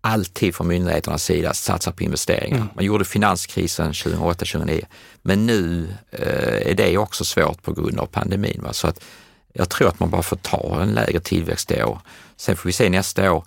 [0.01, 2.57] alltid från myndigheternas sida satsat på investeringar.
[2.57, 2.69] Mm.
[2.75, 4.85] Man gjorde finanskrisen 2008-2009,
[5.21, 8.61] men nu eh, är det också svårt på grund av pandemin.
[8.63, 8.73] Va?
[8.73, 9.03] Så att
[9.53, 11.99] jag tror att man bara får ta en lägre tillväxt i år.
[12.37, 13.45] Sen får vi se nästa år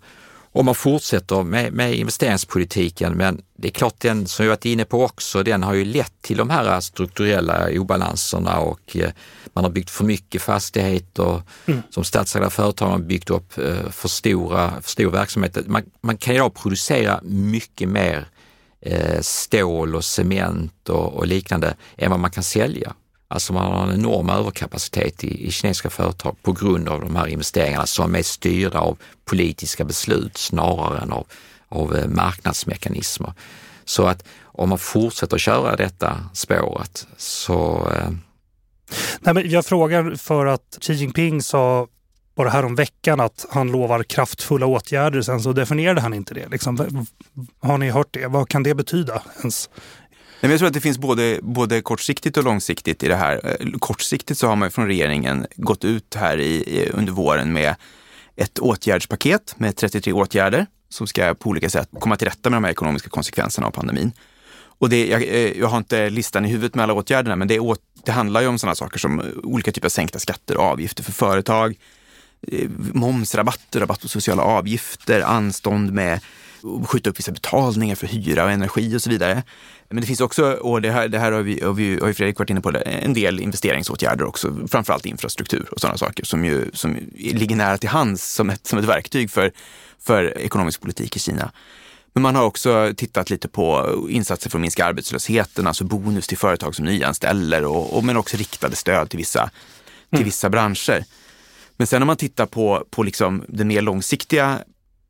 [0.53, 3.13] om man fortsätter med, med, investeringspolitiken.
[3.13, 6.13] Men det är klart, den som jag varit inne på också, den har ju lett
[6.21, 9.11] till de här strukturella obalanserna och eh,
[9.53, 11.43] man har byggt för mycket fastigheter.
[11.67, 11.83] Mm.
[11.91, 15.67] Som statsägda företag har byggt upp eh, för, stora, för stor verksamhet.
[15.67, 18.27] Man, man kan idag producera mycket mer
[18.81, 22.95] eh, stål och cement och, och liknande än vad man kan sälja.
[23.33, 27.27] Alltså man har en enorm överkapacitet i, i kinesiska företag på grund av de här
[27.27, 31.27] investeringarna som är styrda av politiska beslut snarare än av,
[31.69, 33.33] av eh, marknadsmekanismer.
[33.85, 37.91] Så att om man fortsätter köra detta spåret så...
[37.97, 38.11] Eh...
[39.21, 41.89] Nej, men jag frågar för att Xi Jinping sa
[42.35, 45.23] bara här om veckan att han lovar kraftfulla åtgärder.
[45.23, 46.49] Sen så definierade han inte det.
[46.49, 47.07] Liksom,
[47.61, 48.27] har ni hört det?
[48.27, 49.71] Vad kan det betyda ens?
[50.43, 53.57] Men jag tror att det finns både, både kortsiktigt och långsiktigt i det här.
[53.61, 57.75] Eh, kortsiktigt så har man från regeringen gått ut här i, under våren med
[58.37, 62.65] ett åtgärdspaket med 33 åtgärder som ska på olika sätt komma till rätta med de
[62.65, 64.13] här ekonomiska konsekvenserna av pandemin.
[64.83, 67.61] Och det, jag, eh, jag har inte listan i huvudet med alla åtgärderna, men det,
[68.05, 71.13] det handlar ju om sådana saker som olika typer av sänkta skatter och avgifter för
[71.13, 71.79] företag,
[72.49, 76.21] eh, momsrabatter, rabatt på sociala avgifter, anstånd med
[76.87, 79.43] skjuta upp vissa betalningar för hyra och energi och så vidare.
[79.89, 82.15] Men det finns också, och det här, det här har, vi, har, vi, har ju
[82.15, 86.71] Fredrik varit inne på, en del investeringsåtgärder också, framförallt infrastruktur och sådana saker som, ju,
[86.73, 89.53] som ligger nära till hands som ett, som ett verktyg för,
[89.99, 91.53] för ekonomisk politik i Kina.
[92.13, 96.39] Men man har också tittat lite på insatser för att minska arbetslösheten, alltså bonus till
[96.39, 99.51] företag som nyanställer, och, och men också riktade stöd till vissa,
[100.11, 100.25] till mm.
[100.25, 101.05] vissa branscher.
[101.77, 104.59] Men sen om man tittar på, på liksom den mer långsiktiga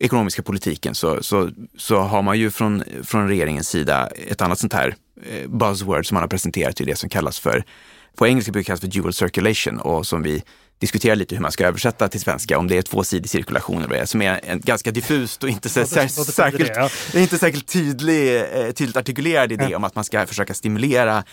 [0.02, 4.72] ekonomiska politiken så, så, så har man ju från, från regeringens sida ett annat sånt
[4.72, 4.94] här
[5.26, 7.64] eh, buzzword som man har presenterat till det som kallas för,
[8.16, 10.42] på engelska brukar det kallas för dual circulation och som vi
[10.78, 14.06] diskuterar lite hur man ska översätta till svenska, om det är tvåsidig cirkulation eller det,
[14.06, 16.72] som är en ganska diffust och inte så, sär, särskilt,
[17.14, 21.24] inte särskilt tydlig, eh, tydligt artikulerad idé om att man ska försöka stimulera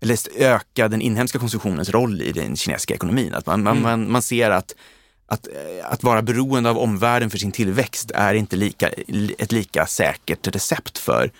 [0.00, 3.34] eller öka den inhemska konsumtionens roll i den kinesiska ekonomin.
[3.34, 3.82] Att man, mm.
[3.82, 4.74] man, man ser att
[5.26, 8.88] att, eh, att vara beroende av omvärlden för sin tillväxt är inte lika,
[9.38, 11.30] ett lika säkert recept för,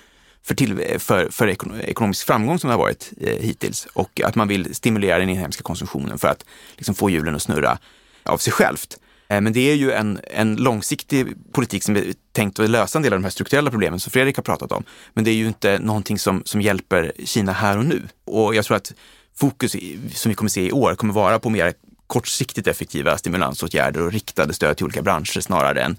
[0.42, 1.48] för, till, för, för
[1.80, 3.86] ekonomisk framgång som det har varit eh, hittills.
[3.92, 6.44] Och att man vill stimulera den inhemska konsumtionen för att
[6.76, 7.78] liksom, få hjulen att snurra
[8.22, 8.98] av sig självt.
[9.28, 13.02] Eh, men det är ju en, en långsiktig politik som är tänkt att lösa en
[13.02, 14.84] del av de här strukturella problemen som Fredrik har pratat om.
[15.14, 18.02] Men det är ju inte någonting som, som hjälper Kina här och nu.
[18.24, 18.92] Och jag tror att
[19.36, 19.76] fokus
[20.12, 21.74] som vi kommer se i år kommer vara på mer
[22.06, 25.96] kortsiktigt effektiva stimulansåtgärder och riktade stöd till olika branscher snarare än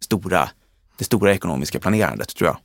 [0.00, 0.50] stora,
[0.96, 2.56] det stora ekonomiska planerandet, tror jag.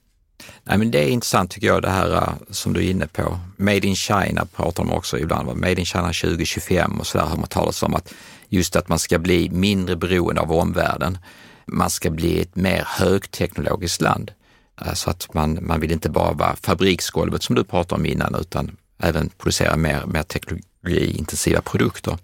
[0.63, 3.39] Nej, men det är intressant tycker jag det här äh, som du är inne på.
[3.58, 5.60] Made in China pratar de också ibland om.
[5.60, 8.13] Made in China 2025 och så där har man talat om att
[8.49, 11.17] just att man ska bli mindre beroende av omvärlden.
[11.65, 14.32] Man ska bli ett mer högteknologiskt land.
[14.86, 18.36] Äh, så att man, man vill inte bara vara fabriksgolvet som du pratade om innan
[18.36, 22.17] utan även producera mer, mer teknologiintensiva produkter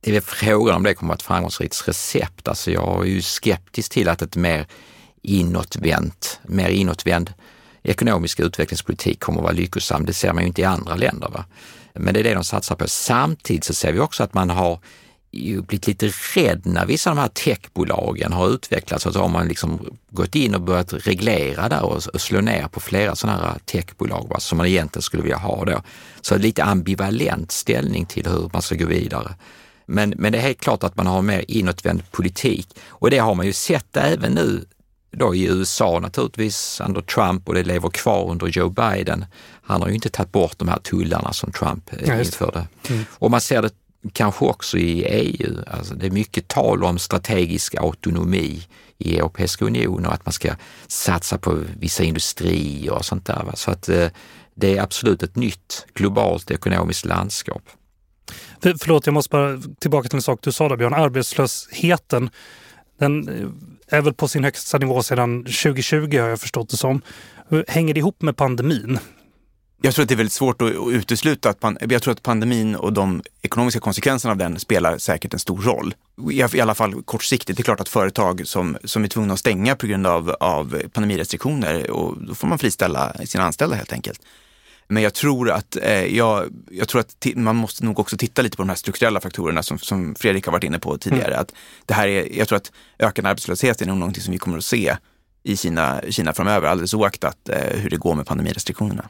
[0.00, 2.48] det är frågan om det kommer att vara ett framgångsrikt recept.
[2.48, 4.66] Alltså jag är ju skeptisk till att ett mer
[5.22, 7.32] inåtvänt, mer inåtvänd
[7.82, 10.06] ekonomisk utvecklingspolitik kommer att vara lyckosam.
[10.06, 11.28] Det ser man ju inte i andra länder.
[11.28, 11.44] Va?
[11.94, 12.88] Men det är det de satsar på.
[12.88, 14.80] Samtidigt så ser vi också att man har
[15.32, 19.06] ju blivit lite rädd när vissa av de här techbolagen har utvecklats.
[19.06, 22.68] Alltså, så har man liksom gått in och börjat reglera där och, och slå ner
[22.68, 25.82] på flera sådana här techbolag va, som man egentligen skulle vilja ha då.
[26.20, 29.34] Så lite ambivalent ställning till hur man ska gå vidare.
[29.90, 33.18] Men, men det är helt klart att man har en mer inåtvänd politik och det
[33.18, 34.64] har man ju sett även nu
[35.10, 39.24] då i USA naturligtvis under Trump och det lever kvar under Joe Biden.
[39.62, 42.66] Han har ju inte tagit bort de här tullarna som Trump ja, införde.
[42.88, 43.04] Mm.
[43.10, 43.70] Och man ser det
[44.12, 45.56] kanske också i EU.
[45.66, 48.66] Alltså det är mycket tal om strategisk autonomi
[48.98, 50.54] i Europeiska unionen och att man ska
[50.88, 53.50] satsa på vissa industrier och sånt där.
[53.54, 54.08] Så att eh,
[54.54, 57.62] det är absolut ett nytt globalt ekonomiskt landskap.
[58.62, 60.94] För, förlåt, jag måste bara tillbaka till en sak du sa där Björn.
[60.94, 62.30] Arbetslösheten,
[62.98, 67.02] den eh, är väl på sin högsta nivå sedan 2020 har jag förstått det som.
[67.68, 68.98] Hänger det ihop med pandemin?
[69.82, 72.92] Jag tror att det är väldigt svårt att utesluta att, jag tror att pandemin och
[72.92, 75.94] de ekonomiska konsekvenserna av den spelar säkert en stor roll.
[76.30, 77.56] I alla fall kortsiktigt.
[77.56, 80.82] Det är klart att företag som, som är tvungna att stänga på grund av, av
[80.92, 84.20] pandemirestriktioner, och då får man friställa sina anställda helt enkelt.
[84.90, 88.56] Men jag tror att, eh, jag, jag, tror att man måste nog också titta lite
[88.56, 91.30] på de här strukturella faktorerna som, som Fredrik har varit inne på tidigare.
[91.30, 91.40] Mm.
[91.40, 91.54] Att
[91.86, 94.64] det här är, jag tror att ökad arbetslöshet är nog någonting som vi kommer att
[94.64, 94.96] se
[95.42, 99.08] i Kina, Kina framöver, alldeles oaktat eh, hur det går med pandemirestriktionerna.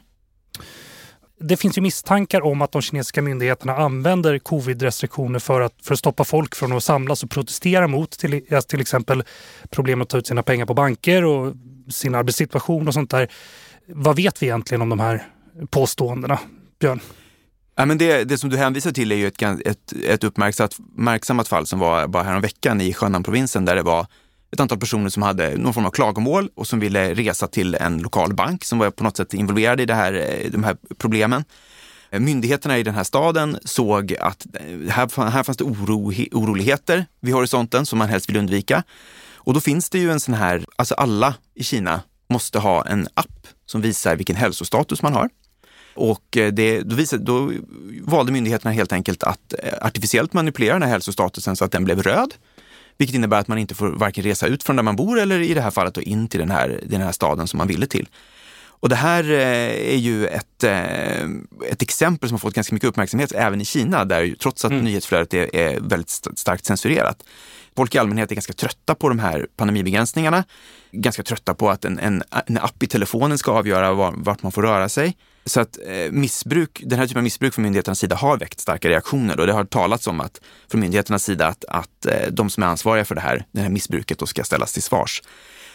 [1.39, 5.99] Det finns ju misstankar om att de kinesiska myndigheterna använder covid-restriktioner för att, för att
[5.99, 9.23] stoppa folk från att samlas och protestera mot till, till exempel
[9.69, 11.53] problem att ta ut sina pengar på banker och
[11.89, 13.31] sin arbetssituation och sånt där.
[13.87, 15.27] Vad vet vi egentligen om de här
[15.69, 16.39] påståendena,
[16.79, 16.99] Björn?
[17.75, 21.67] Ja, men det, det som du hänvisar till är ju ett, ett, ett uppmärksammat fall
[21.67, 24.07] som var bara häromveckan i Shannan-provinsen där det var
[24.51, 27.97] ett antal personer som hade någon form av klagomål och som ville resa till en
[27.97, 31.43] lokal bank som var på något sätt involverad i det här, eh, de här problemen.
[32.11, 37.33] Myndigheterna i den här staden såg att eh, här, här fanns det oro, oroligheter vid
[37.33, 38.83] horisonten som man helst vill undvika.
[39.35, 43.07] Och då finns det ju en sån här, alltså alla i Kina måste ha en
[43.13, 45.29] app som visar vilken hälsostatus man har.
[45.93, 47.51] Och eh, det, då, visade, då
[48.01, 52.33] valde myndigheterna helt enkelt att artificiellt manipulera den här hälsostatusen så att den blev röd.
[52.97, 55.53] Vilket innebär att man inte får varken resa ut från där man bor eller i
[55.53, 58.09] det här fallet in till den här, den här staden som man ville till.
[58.81, 61.23] Och det här eh, är ju ett, eh,
[61.69, 64.83] ett exempel som har fått ganska mycket uppmärksamhet även i Kina, där trots att mm.
[64.83, 67.23] nyhetsflödet är, är väldigt starkt censurerat.
[67.75, 70.43] Folk i allmänhet är ganska trötta på de här pandemibegränsningarna,
[70.91, 74.51] ganska trötta på att en, en, en app i telefonen ska avgöra var, vart man
[74.51, 75.17] får röra sig.
[75.45, 78.89] Så att eh, missbruk, den här typen av missbruk från myndigheternas sida har väckt starka
[78.89, 82.63] reaktioner och det har talats om att från myndigheternas sida att, att eh, de som
[82.63, 85.23] är ansvariga för det här, det här missbruket då ska ställas till svars.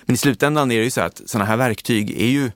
[0.02, 2.50] Men i slutändan är det ju så att sådana här verktyg är ju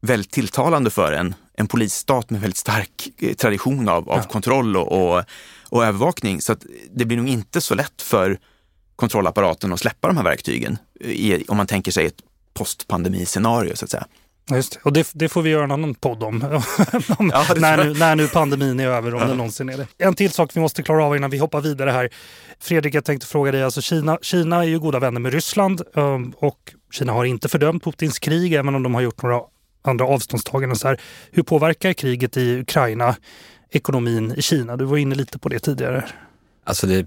[0.00, 4.22] väldigt tilltalande för en, en polisstat med väldigt stark eh, tradition av, av ja.
[4.22, 5.24] kontroll och, och,
[5.68, 6.40] och, övervakning.
[6.40, 8.38] Så att det blir nog inte så lätt för
[8.96, 12.22] kontrollapparaten att släppa de här verktygen i, om man tänker sig ett
[12.54, 14.06] postpandemiscenario så att säga.
[14.56, 14.78] Just.
[14.82, 16.42] Och det, det, får vi göra en annan podd om.
[17.18, 19.26] om ja, när, nu, när nu pandemin är över, om ja.
[19.26, 19.86] det någonsin är det.
[19.98, 22.10] En till sak vi måste klara av innan vi hoppar vidare här.
[22.60, 26.30] Fredrik, jag tänkte fråga dig, alltså Kina, Kina är ju goda vänner med Ryssland um,
[26.36, 29.40] och Kina har inte fördömt Putins krig, även om de har gjort några
[29.82, 30.78] andra avståndstaganden.
[30.78, 33.16] Så här, hur påverkar kriget i Ukraina
[33.70, 34.76] ekonomin i Kina?
[34.76, 36.08] Du var inne lite på det tidigare.
[36.64, 37.06] Alltså det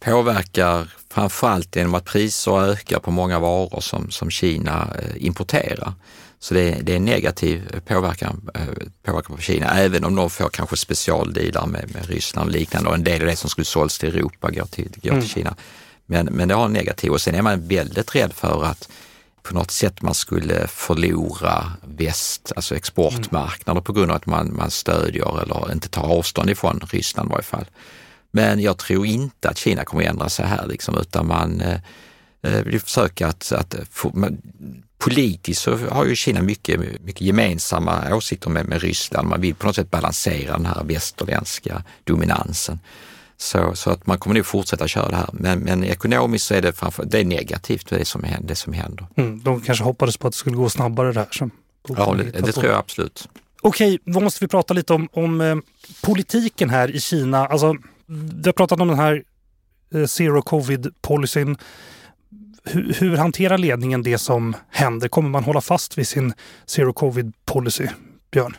[0.00, 5.92] påverkar framförallt genom att priser ökar på många varor som, som Kina eh, importerar.
[6.40, 8.60] Så det, det är en negativ påverkan, eh,
[9.02, 12.94] påverkan på Kina, även om de får kanske specialdealar med, med Ryssland och liknande och
[12.94, 15.22] en del av det som skulle sålts till Europa går till, går mm.
[15.22, 15.56] till Kina.
[16.06, 18.88] Men, men det har en negativ och sen är man väldigt rädd för att
[19.42, 24.70] på något sätt man skulle förlora väst, alltså exportmarknader på grund av att man, man
[24.70, 27.66] stödjer eller inte tar avstånd ifrån Ryssland i varje fall.
[28.30, 31.80] Men jag tror inte att Kina kommer att ändra sig här liksom, utan man eh,
[32.42, 34.12] eh vill försöka att, att få,
[34.98, 39.28] politiskt så har ju Kina mycket, mycket gemensamma åsikter med, med Ryssland.
[39.28, 42.78] Man vill på något sätt balansera den här västerländska dominansen.
[43.36, 45.28] Så, så att man kommer nog fortsätta köra det här.
[45.32, 48.48] Men, men ekonomiskt så är det, framför, det är negativt det som, händer.
[48.48, 49.06] Det som händer.
[49.16, 51.28] Mm, de kanske hoppades på att det skulle gå snabbare det här.
[51.30, 51.50] Som
[51.88, 53.28] ja, det, det tror jag absolut.
[53.60, 55.56] Okej, då måste vi prata lite om, om eh,
[56.02, 57.46] politiken här i Kina.
[57.46, 57.76] Alltså,
[58.06, 59.22] vi har pratat om den här
[59.94, 61.56] eh, zero covid-policyn
[62.70, 65.08] hur, hur hanterar ledningen det som händer?
[65.08, 66.32] Kommer man hålla fast vid sin
[66.66, 67.86] zero covid policy,
[68.30, 68.56] Björn?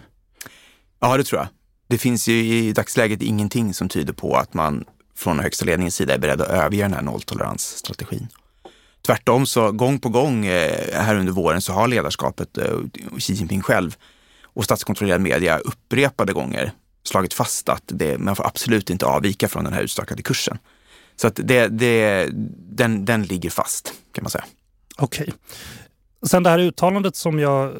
[0.99, 1.47] Ja, det tror jag.
[1.87, 4.85] Det finns ju i dagsläget ingenting som tyder på att man
[5.15, 8.27] från högsta ledningens sida är beredd att överge den här nolltoleransstrategin.
[9.05, 12.77] Tvärtom så gång på gång eh, här under våren så har ledarskapet, eh,
[13.17, 13.95] Xi Jinping själv
[14.43, 16.71] och statskontrollerad media upprepade gånger
[17.03, 20.57] slagit fast att det, man får absolut inte avvika från den här utstakade kursen.
[21.21, 22.29] Så att det, det,
[22.71, 24.45] den, den ligger fast kan man säga.
[24.97, 25.23] Okej.
[25.23, 25.33] Okay.
[26.29, 27.73] Sen det här uttalandet som jag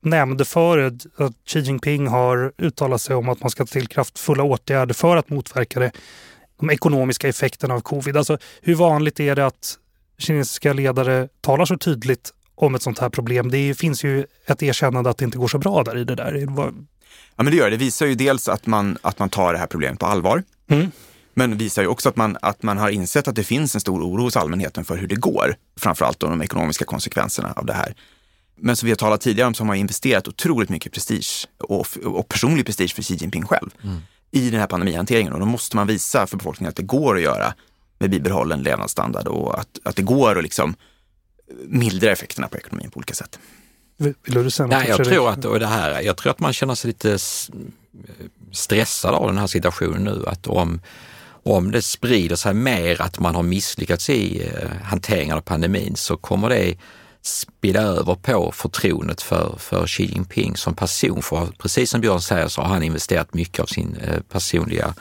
[0.00, 4.42] nämnde förut, att Xi Jinping har uttalat sig om att man ska ta till kraftfulla
[4.42, 5.92] åtgärder för att motverka det,
[6.60, 8.16] de ekonomiska effekterna av covid.
[8.16, 9.78] Alltså, hur vanligt är det att
[10.18, 13.50] kinesiska ledare talar så tydligt om ett sånt här problem?
[13.50, 16.34] Det finns ju ett erkännande att det inte går så bra där i det där.
[16.56, 16.72] Ja,
[17.36, 17.76] men det gör det.
[17.76, 20.42] Det visar ju dels att man, att man tar det här problemet på allvar.
[20.70, 20.90] Mm.
[21.34, 24.02] Men visar ju också att man, att man har insett att det finns en stor
[24.02, 25.56] oro hos allmänheten för hur det går.
[25.76, 27.94] Framförallt de ekonomiska konsekvenserna av det här.
[28.56, 31.86] Men som vi har talat tidigare om så har man investerat otroligt mycket prestige och,
[32.04, 33.96] och personlig prestige för Xi Jinping själv mm.
[34.30, 35.32] i den här pandemihanteringen.
[35.32, 37.54] Och då måste man visa för befolkningen att det går att göra
[37.98, 40.74] med bibehållen levnadsstandard och att, att det går att liksom
[41.66, 43.38] mildra effekterna på ekonomin på olika sätt.
[43.96, 46.74] Vill du säga Nej, jag tror, att, och det här, jag tror att man känner
[46.74, 47.18] sig lite
[48.52, 50.24] stressad av den här situationen nu.
[50.26, 50.80] Att om,
[51.44, 56.16] om det sprider sig mer att man har misslyckats i eh, hanteringen av pandemin så
[56.16, 56.76] kommer det
[57.22, 61.22] spilla över på förtroendet för, för Xi Jinping som person.
[61.22, 64.94] För precis som Björn säger så har han investerat mycket av sin eh, personliga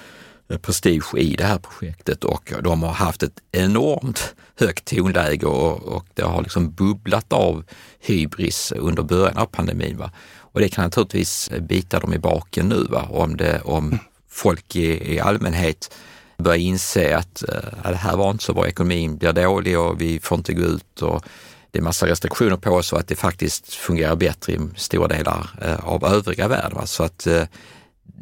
[0.50, 5.84] eh, prestige i det här projektet och de har haft ett enormt högt tonläge och,
[5.84, 7.64] och det har liksom bubblat av
[8.00, 9.98] hybris under början av pandemin.
[9.98, 10.12] Va?
[10.38, 13.08] Och det kan naturligtvis bita dem i baken nu va?
[13.10, 15.92] om, det, om folk i, i allmänhet
[16.38, 20.20] börjar inse att äh, det här var inte så bra, ekonomin blir dålig och vi
[20.20, 21.24] får inte gå ut och
[21.72, 25.50] det är massa restriktioner på oss och att det faktiskt fungerar bättre i stora delar
[25.62, 26.78] äh, av övriga världen.
[26.78, 26.86] Va?
[26.86, 27.44] Så att äh,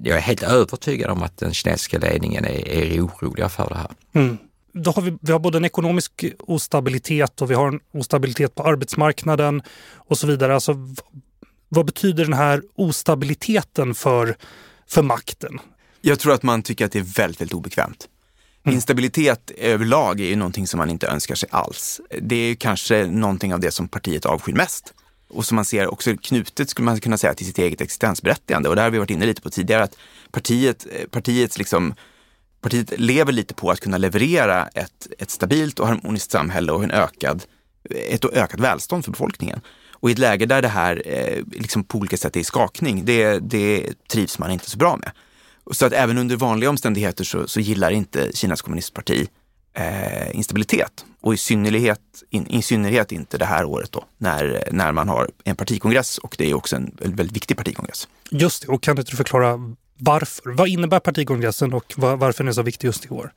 [0.04, 3.92] jag är helt övertygad om att den kinesiska ledningen är, är oroliga för det här.
[4.14, 4.38] Mm
[4.74, 8.64] då har vi, vi har både en ekonomisk ostabilitet och vi har en ostabilitet på
[8.64, 9.62] arbetsmarknaden
[9.96, 10.54] och så vidare.
[10.54, 10.76] Alltså,
[11.70, 14.36] vad betyder den här ostabiliteten för,
[14.88, 15.60] för makten?
[16.02, 18.08] Jag tror att man tycker att det är väldigt, väldigt obekvämt.
[18.64, 18.76] Mm.
[18.76, 22.02] Instabilitet överlag är ju någonting som man inte önskar sig alls.
[22.22, 24.94] Det är kanske någonting av det som partiet avskyr mest
[25.30, 28.70] och som man ser också knutet, skulle man kunna säga, till sitt eget existensberättigande.
[28.70, 29.98] Och det har vi varit inne lite på tidigare, att
[30.32, 31.94] partiet, partiets liksom
[32.62, 36.92] partiet lever lite på att kunna leverera ett, ett stabilt och harmoniskt samhälle och en
[36.92, 37.44] ökad,
[37.90, 39.62] ett ökat välstånd för befolkningen.
[39.92, 43.06] Och i ett läge där det här eh, liksom på olika sätt är i skakning,
[43.06, 45.12] det, det trivs man inte så bra med.
[45.72, 49.28] Så att även under vanliga omständigheter så, så gillar inte Kinas kommunistparti
[49.74, 51.06] eh, instabilitet.
[51.22, 52.00] Och i synnerhet,
[52.30, 56.36] in, i synnerhet inte det här året då, när, när man har en partikongress och
[56.38, 58.08] det är också en väldigt viktig partikongress.
[58.30, 59.60] Just det, och kan du inte förklara
[59.98, 60.52] varför?
[60.52, 63.34] Vad innebär partikongressen och varför den är så viktig just i år?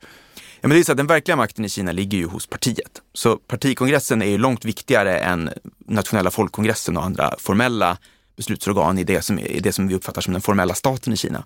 [0.61, 3.01] Ja, men det är så att den verkliga makten i Kina ligger ju hos partiet.
[3.13, 5.49] Så partikongressen är ju långt viktigare än
[5.87, 7.97] nationella folkkongressen och andra formella
[8.35, 11.43] beslutsorgan i det som, i det som vi uppfattar som den formella staten i Kina.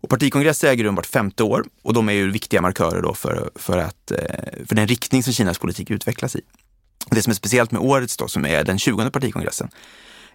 [0.00, 3.50] Och partikongresser äger rum vart femte år och de är ju viktiga markörer då för,
[3.54, 4.18] för, att, eh,
[4.66, 6.40] för den riktning som Kinas politik utvecklas i.
[7.10, 9.68] Det som är speciellt med årets då, som är den 20 partikongressen,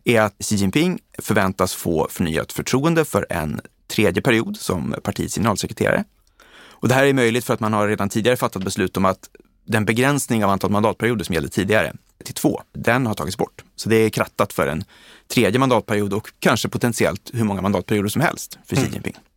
[0.03, 6.03] är att Xi Jinping förväntas få förnyat förtroende för en tredje period som partiets generalsekreterare.
[6.67, 9.29] Och det här är möjligt för att man har redan tidigare fattat beslut om att
[9.65, 11.93] den begränsning av antal mandatperioder som gällde tidigare
[12.23, 13.63] till två, den har tagits bort.
[13.75, 14.83] Så det är krattat för en
[15.27, 18.93] tredje mandatperiod och kanske potentiellt hur många mandatperioder som helst för Xi mm.
[18.93, 19.13] Jinping.
[19.13, 19.34] Mm.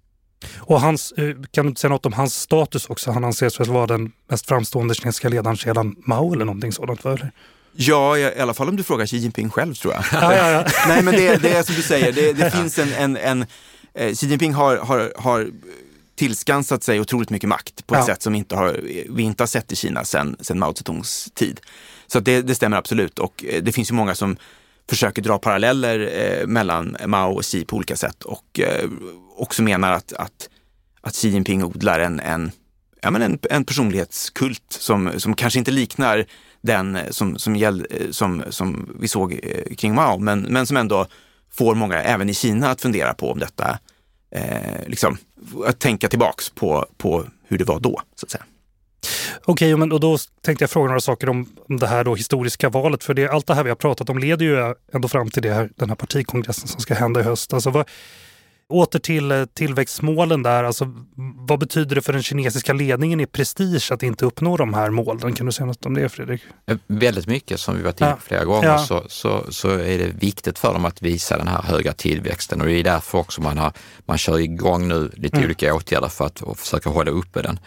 [0.58, 3.10] Och hans, eh, kan du inte säga något om hans status också?
[3.10, 7.04] Han anses väl vara den mest framstående kinesiska ledaren sedan Mao eller någonting sådant?
[7.04, 7.32] Eller?
[7.72, 10.04] Ja, i alla fall om du frågar Xi Jinping själv tror jag.
[10.12, 10.64] Ja, ja, ja.
[10.88, 13.46] Nej, men det, det, är som du säger, det, det finns en, en, en
[13.94, 15.50] eh, Xi Jinping har, har, har
[16.16, 18.80] tillskansat sig otroligt mycket makt på ett sätt som inte har,
[19.10, 21.60] vi inte har sett i Kina sedan, Mao Zedongs tid.
[22.06, 24.36] Så det, det stämmer absolut och eh, det finns ju många som
[24.88, 28.90] försöker dra paralleller eh, mellan Mao och Xi på olika sätt och eh,
[29.36, 30.48] också menar att, att,
[31.00, 32.50] att Xi Jinping odlar en, en,
[33.02, 36.26] ja, men en, en personlighetskult som, som kanske inte liknar
[36.60, 40.76] den som, som, gäll, eh, som, som vi såg eh, kring Mao, men, men som
[40.76, 41.06] ändå
[41.50, 43.78] får många, även i Kina, att fundera på om detta,
[44.30, 45.16] eh, liksom,
[45.66, 48.44] att tänka tillbaks på, på hur det var då, så att säga.
[49.44, 52.68] Okej, men och då tänkte jag fråga några saker om, om det här då historiska
[52.68, 53.04] valet.
[53.04, 55.52] För det, allt det här vi har pratat om leder ju ändå fram till det
[55.52, 57.52] här, den här partikongressen som ska hända i höst.
[57.52, 57.86] Alltså vad,
[58.68, 60.64] åter till eh, tillväxtmålen där.
[60.64, 60.94] Alltså,
[61.48, 65.34] vad betyder det för den kinesiska ledningen i prestige att inte uppnå de här målen?
[65.34, 66.42] Kan du säga något om det Fredrik?
[66.66, 68.78] Eh, väldigt mycket, som vi varit inne på flera gånger, ja.
[68.78, 72.66] så, så, så är det viktigt för dem att visa den här höga tillväxten och
[72.66, 73.72] det är därför också man, har,
[74.06, 75.46] man kör igång nu lite mm.
[75.46, 77.60] olika åtgärder för att försöka hålla uppe den.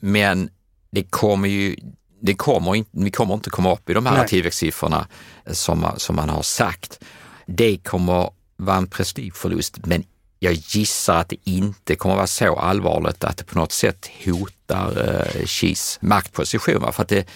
[0.00, 0.50] Men
[0.90, 1.76] det kommer ju
[2.20, 4.28] det kommer inte, vi kommer inte komma upp i de här Nej.
[4.28, 5.06] tillväxtsiffrorna
[5.46, 7.00] som, som man har sagt.
[7.46, 10.04] Det kommer vara en prestigeförlust, men
[10.38, 15.08] jag gissar att det inte kommer vara så allvarligt att det på något sätt hotar
[15.08, 16.92] eh, Xis maktposition.
[16.92, 17.28] För att det,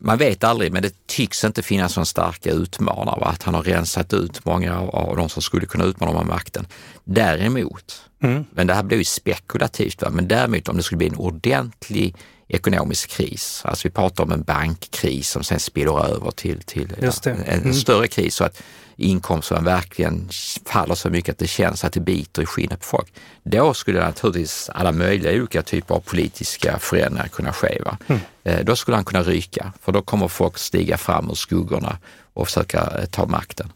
[0.00, 3.20] man vet aldrig, men det tycks inte finnas någon starka utmanare.
[3.20, 3.26] Va?
[3.26, 6.66] Att han har rensat ut många av, av de som skulle kunna utmana med makten.
[7.04, 8.44] Däremot, mm.
[8.50, 10.10] men det här blir ju spekulativt, va?
[10.10, 12.16] men däremot om det skulle bli en ordentlig
[12.48, 13.62] ekonomisk kris.
[13.64, 17.74] Alltså vi pratar om en bankkris som sen spiller över till, till ja, en, mm.
[17.74, 18.62] större kris så att
[18.96, 20.28] inkomsterna verkligen
[20.64, 23.14] faller så mycket att det känns att det biter i skinnet på folk.
[23.42, 27.82] Då skulle naturligtvis alla möjliga olika typer av politiska förändringar kunna ske.
[28.06, 28.20] Mm.
[28.44, 31.98] Eh, då skulle han kunna ryka, för då kommer folk stiga fram ur skuggorna
[32.34, 33.72] och försöka eh, ta makten.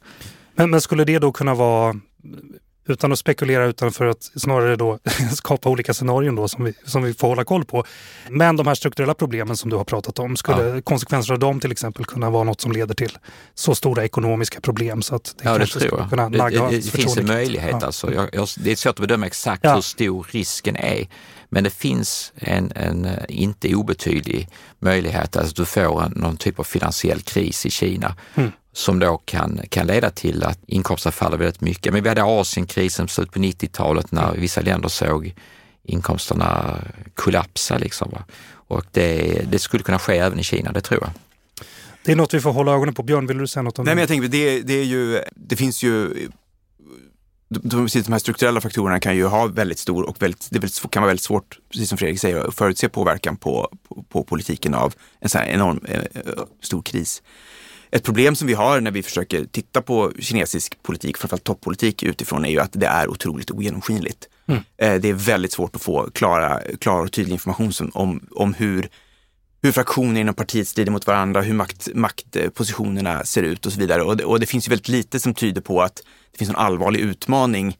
[0.54, 2.00] Men, men skulle det då kunna vara
[2.90, 4.98] utan att spekulera utan för att snarare då
[5.34, 7.84] skapa olika scenarion då som vi, som vi får hålla koll på.
[8.28, 10.82] Men de här strukturella problemen som du har pratat om, skulle ja.
[10.82, 13.18] konsekvenser av dem till exempel kunna vara något som leder till
[13.54, 16.76] så stora ekonomiska problem så att det ja, kanske det skulle kunna nagga Det, det,
[16.76, 17.86] det finns en möjlighet ja.
[17.86, 18.14] alltså.
[18.14, 19.74] Jag, jag, det är svårt att bedöma exakt ja.
[19.74, 21.06] hur stor risken är.
[21.52, 26.58] Men det finns en, en eh, inte obetydlig möjlighet att du får en, någon typ
[26.58, 28.50] av finansiell kris i Kina mm.
[28.72, 31.92] Som då kan, kan leda till att inkomsterna faller väldigt mycket.
[31.92, 34.40] Men vi hade Asienkrisen på slutet på 90-talet när mm.
[34.40, 35.34] vissa länder såg
[35.82, 36.78] inkomsterna
[37.14, 37.78] kollapsa.
[37.78, 38.24] Liksom, va?
[38.52, 41.10] Och det, det skulle kunna ske även i Kina, det tror jag.
[42.04, 43.02] Det är något vi får hålla ögonen på.
[43.02, 43.94] Björn, vill du säga något om Nej, det?
[43.94, 46.28] Men jag tänker, det, det, är ju, det finns ju
[47.50, 51.10] de, de här strukturella faktorerna kan ju ha väldigt stor och väldigt, det kan vara
[51.10, 55.28] väldigt svårt, precis som Fredrik säger, att förutse påverkan på, på, på politiken av en
[55.28, 56.02] sån här enorm eh,
[56.62, 57.22] stor kris.
[57.92, 62.44] Ett problem som vi har när vi försöker titta på kinesisk politik, framförallt toppolitik utifrån,
[62.44, 64.28] är ju att det är otroligt ogenomskinligt.
[64.46, 64.60] Mm.
[64.76, 68.88] Eh, det är väldigt svårt att få klara, klar och tydlig information om, om hur,
[69.62, 74.02] hur fraktioner inom partiet strider mot varandra, hur makt, maktpositionerna ser ut och så vidare.
[74.02, 76.56] Och det, och det finns ju väldigt lite som tyder på att det finns en
[76.56, 77.76] allvarlig utmaning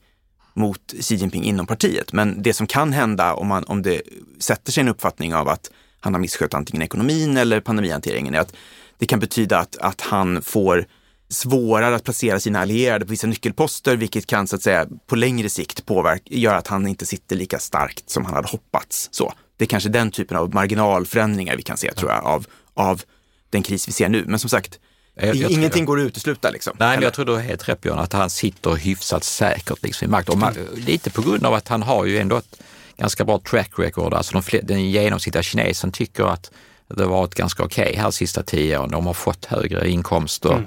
[0.55, 2.13] mot Xi Jinping inom partiet.
[2.13, 4.03] Men det som kan hända om, man, om det
[4.39, 8.55] sätter sig en uppfattning av att han har misskött antingen ekonomin eller pandemihanteringen är att
[9.01, 10.86] det kan betyda att, att han får
[11.28, 15.48] svårare att placera sina allierade på vissa nyckelposter, vilket kan så att säga på längre
[15.48, 19.09] sikt påverka, göra att han inte sitter lika starkt som han hade hoppats.
[19.12, 23.03] Så det är kanske den typen av marginalförändringar vi kan se, tror jag, av, av
[23.51, 24.24] den kris vi ser nu.
[24.26, 24.78] Men som sagt,
[25.14, 26.76] jag, jag Ingenting går att utesluta liksom?
[26.78, 30.05] Nej, men jag tror du har helt rätt Björn, att han sitter hyfsat säkert liksom,
[30.05, 30.36] i makt.
[30.36, 32.61] Man, lite på grund av att han har ju ändå ett
[32.96, 34.14] ganska bra track record.
[34.14, 36.51] Alltså de, den genomsnittliga kinesen tycker att
[36.97, 38.91] det har varit ganska okej okay här sista tio åren.
[38.91, 40.53] De har fått högre inkomster.
[40.53, 40.66] Mm.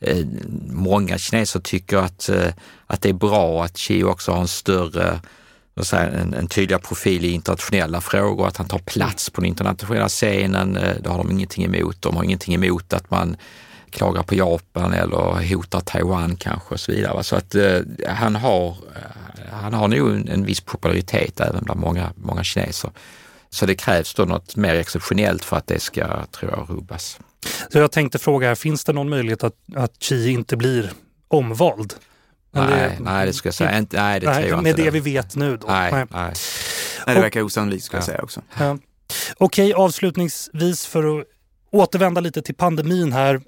[0.00, 0.26] Eh,
[0.70, 2.52] många kineser tycker att, eh,
[2.86, 5.20] att det är bra att Xi också har en större
[5.80, 10.08] säga, en, en tydligare profil i internationella frågor, att han tar plats på den internationella
[10.08, 10.76] scenen.
[10.76, 12.02] Eh, det har de ingenting emot.
[12.02, 13.36] De har ingenting emot att man
[13.90, 17.24] klagar på Japan eller hotar Taiwan kanske och så vidare.
[17.24, 21.80] Så att eh, han, har, eh, han har nog en, en viss popularitet även bland
[21.80, 22.90] många, många kineser.
[23.52, 27.18] Så det krävs då något mer exceptionellt för att det ska, tror jag, rubbas.
[27.72, 30.92] Så jag tänkte fråga, finns det någon möjlighet att, att Xi inte blir
[31.28, 31.94] omvald?
[32.50, 34.02] nej, det, nej, det skulle jag säga inte.
[34.02, 34.82] Nej, det nej, tror jag med inte.
[34.82, 35.66] Med det vi vet nu då?
[35.66, 36.06] Nej, nej.
[36.10, 36.32] nej.
[37.06, 38.00] nej det verkar osannolikt skulle ja.
[38.00, 38.42] jag säga också.
[38.58, 38.78] Ja.
[39.38, 41.26] Okej, avslutningsvis för att
[41.70, 43.40] återvända lite till pandemin här.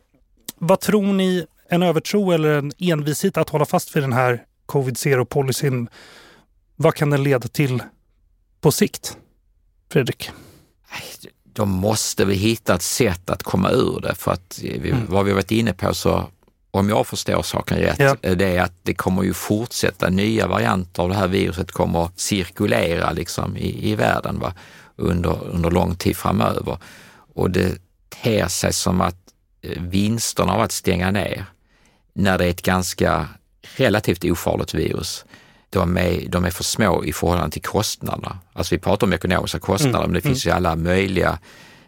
[0.57, 4.97] Vad tror ni, en övertro eller en envishet att hålla fast vid den här covid
[4.97, 5.89] zero-policyn,
[6.77, 7.83] vad kan den leda till
[8.61, 9.17] på sikt?
[9.95, 10.31] Fredrik?
[11.45, 15.07] De måste väl hitta ett sätt att komma ur det för att vi, mm.
[15.09, 16.29] vad vi varit inne på så
[16.71, 18.35] om jag förstår saken rätt, ja.
[18.35, 23.13] det är att det kommer ju fortsätta, nya varianter av det här viruset kommer cirkulera
[23.13, 24.55] liksom i, i världen va?
[24.97, 26.79] Under, under lång tid framöver.
[27.35, 27.79] Och det
[28.23, 29.35] ter sig som att
[29.77, 31.45] vinsterna av att stänga ner
[32.13, 33.29] när det är ett ganska
[33.77, 35.25] relativt ofarligt virus,
[35.75, 38.39] de är, de är för små i förhållande till kostnaderna.
[38.53, 40.11] Alltså vi pratar om ekonomiska kostnader, mm.
[40.11, 40.53] men det finns mm.
[40.53, 41.39] ju alla möjliga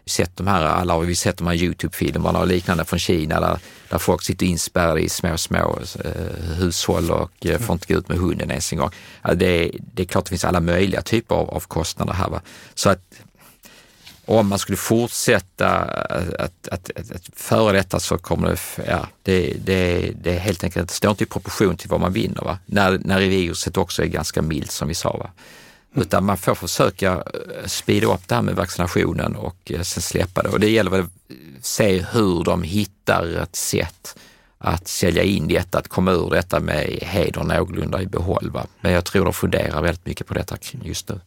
[0.05, 3.59] sett de här, alla har vi sett de här Youtube-filmerna och liknande från Kina där,
[3.89, 6.11] där folk sitter inspärrade i små, små eh,
[6.57, 8.89] hushåll och eh, får inte gå ut med hunden ens en gång.
[9.21, 12.29] Ja, det, det är klart det finns alla möjliga typer av, av kostnader här.
[12.29, 12.41] Va?
[12.75, 13.01] Så att
[14.27, 19.53] om man skulle fortsätta att, att, att, att föra detta så kommer det, ja, det,
[19.65, 22.41] det, det är helt enkelt, det står inte i proportion till vad man vinner.
[22.41, 22.59] Va?
[22.65, 25.17] När, när viruset också är ganska milt som vi sa.
[25.17, 25.31] Va?
[25.91, 26.01] Mm.
[26.01, 30.43] Utan man får försöka eh, speeda upp det här med vaccinationen och eh, sen släppa
[30.43, 30.49] det.
[30.49, 31.09] Och det gäller att
[31.61, 34.17] se hur de hittar ett sätt
[34.57, 38.49] att sälja in detta, att komma ur detta med heder någorlunda i behåll.
[38.51, 38.65] Va?
[38.81, 41.19] Men jag tror de funderar väldigt mycket på detta just nu.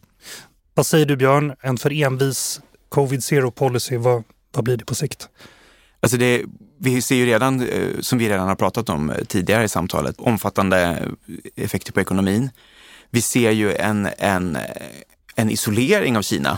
[0.73, 2.61] Vad säger du Björn, en för envis
[2.91, 5.29] covid zero policy, vad, vad blir det på sikt?
[5.99, 6.43] Alltså det,
[6.79, 10.19] vi ser ju redan, eh, som vi redan har pratat om eh, tidigare i samtalet,
[10.19, 12.49] omfattande eh, effekter på ekonomin.
[13.09, 14.57] Vi ser ju en, en,
[15.35, 16.57] en isolering av Kina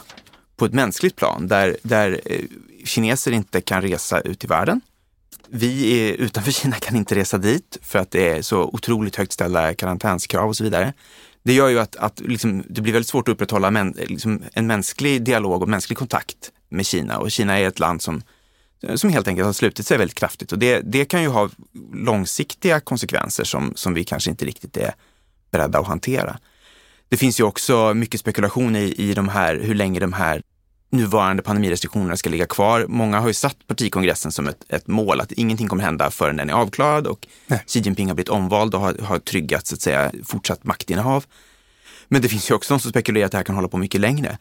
[0.55, 2.21] på ett mänskligt plan där, där
[2.85, 4.81] kineser inte kan resa ut i världen.
[5.47, 9.31] Vi är, utanför Kina kan inte resa dit för att det är så otroligt högt
[9.31, 10.93] ställda karantänskrav och så vidare
[11.43, 14.67] det gör ju att, att liksom, det blir väldigt svårt att upprätthålla men, liksom en
[14.67, 17.17] mänsklig dialog och mänsklig kontakt med Kina.
[17.17, 18.21] Och Kina är ett land som,
[18.95, 20.51] som helt enkelt har slutit sig väldigt kraftigt.
[20.51, 21.49] Och det, det kan ju ha
[21.93, 24.93] långsiktiga konsekvenser som, som vi kanske inte riktigt är
[25.51, 26.39] beredda att hantera.
[27.09, 30.41] Det finns ju också mycket spekulation i, i de här, hur länge de här
[30.93, 32.85] nuvarande pandemirestriktionerna ska ligga kvar.
[32.87, 36.49] Många har ju satt partikongressen som ett, ett mål att ingenting kommer hända förrän den
[36.49, 37.63] är avklarad och Nej.
[37.67, 41.25] Xi Jinping har blivit omvald och har, har tryggat så att säga, fortsatt maktinnehav.
[42.07, 44.01] Men det finns ju också de som spekulerar att det här kan hålla på mycket
[44.01, 44.37] längre.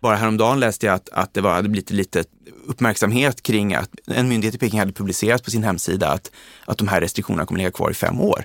[0.00, 2.24] Bara häromdagen läste jag att, att det var, hade blivit lite
[2.66, 6.30] uppmärksamhet kring att en myndighet i Peking hade publicerat på sin hemsida att,
[6.64, 8.44] att de här restriktionerna kommer ligga kvar i fem år.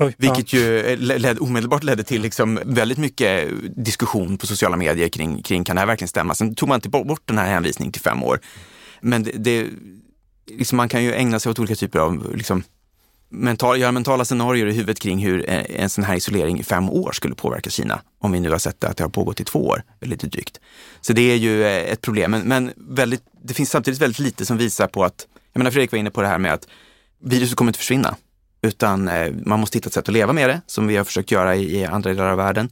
[0.00, 0.58] Oj, Vilket ja.
[0.58, 3.50] ju eh, led, omedelbart ledde till liksom väldigt mycket
[3.84, 6.34] diskussion på sociala medier kring, kring kan det här verkligen stämma?
[6.34, 8.40] Sen tog man inte bort den här hänvisningen till fem år.
[9.00, 9.66] Men det, det
[10.46, 12.62] liksom man kan ju ägna sig åt olika typer av liksom,
[13.28, 16.90] mental, göra mentala scenarier i huvudet kring hur eh, en sån här isolering i fem
[16.90, 18.00] år skulle påverka Kina.
[18.18, 20.60] Om vi nu har sett att det har pågått i två år, eller lite drygt.
[21.00, 22.30] Så det är ju eh, ett problem.
[22.30, 25.92] Men, men väldigt, det finns samtidigt väldigt lite som visar på att, jag menar Fredrik
[25.92, 26.66] var inne på det här med att
[27.22, 28.16] viruset kommer inte försvinna.
[28.62, 31.30] Utan eh, man måste hitta ett sätt att leva med det, som vi har försökt
[31.30, 32.70] göra i, i andra delar av världen.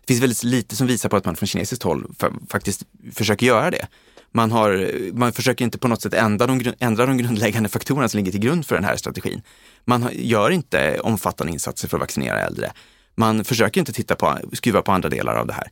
[0.00, 2.14] Det finns väldigt lite som visar på att man från kinesiskt håll
[2.48, 3.86] faktiskt försöker göra det.
[4.34, 8.18] Man, har, man försöker inte på något sätt ändra de, ändra de grundläggande faktorerna som
[8.18, 9.42] ligger till grund för den här strategin.
[9.84, 12.72] Man gör inte omfattande insatser för att vaccinera äldre.
[13.14, 15.70] Man försöker inte titta på, skruva på andra delar av det här.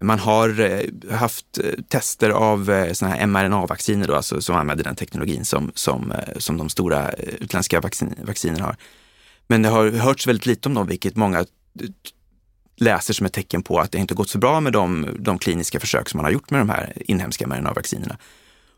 [0.00, 4.84] Man har eh, haft eh, tester av eh, såna här mRNA-vacciner då, alltså, som använder
[4.84, 8.76] den teknologin som, som, som de stora utländska vaccin, vaccinerna har.
[9.48, 11.44] Men det har hörts väldigt lite om dem, vilket många
[12.76, 15.80] läser som ett tecken på att det inte gått så bra med de, de kliniska
[15.80, 18.16] försök som man har gjort med de här inhemska mRNA-vaccinerna.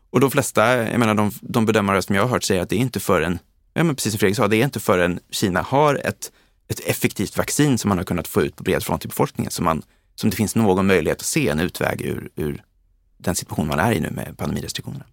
[0.09, 2.75] Och de flesta, jag menar de, de bedömare som jag har hört säger att det
[2.75, 3.39] är inte förrän,
[3.73, 6.31] ja men precis som Fredrik sa, det är inte förrän Kina har ett,
[6.67, 9.65] ett effektivt vaccin som man har kunnat få ut på bred front i befolkningen som,
[9.65, 9.83] man,
[10.19, 12.63] som det finns någon möjlighet att se en utväg ur, ur
[13.17, 15.05] den situation man är i nu med pandemirestriktionerna.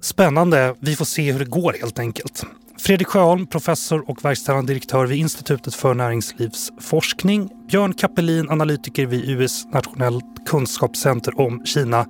[0.00, 0.74] Spännande.
[0.80, 2.44] Vi får se hur det går helt enkelt.
[2.78, 7.50] Fredrik Sjöholm, professor och verkställande direktör vid Institutet för näringslivsforskning.
[7.70, 12.06] Björn Kappelin, analytiker vid US nationellt kunskapscenter om Kina.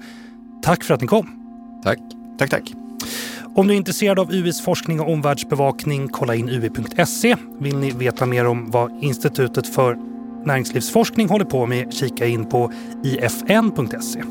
[0.63, 1.31] Tack för att ni kom.
[1.85, 1.99] Tack.
[2.39, 2.73] Tack, tack.
[3.55, 7.37] Om du är intresserad av UIs forskning och omvärldsbevakning, kolla in ui.se.
[7.59, 12.73] Vill ni veta mer om vad Institutet för näringslivsforskning håller på med, kika in på
[13.05, 14.23] ifn.se.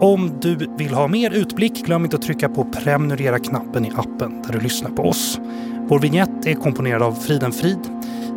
[0.00, 4.52] Om du vill ha mer utblick, glöm inte att trycka på prenumerera-knappen i appen där
[4.52, 5.40] du lyssnar på oss.
[5.88, 7.78] Vår vignett är komponerad av Friden Frid.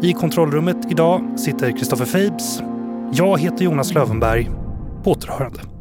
[0.02, 2.62] I kontrollrummet idag sitter Kristoffer Fabes.
[3.14, 4.50] Jag heter Jonas Lövenberg.
[5.04, 5.79] På återhörande.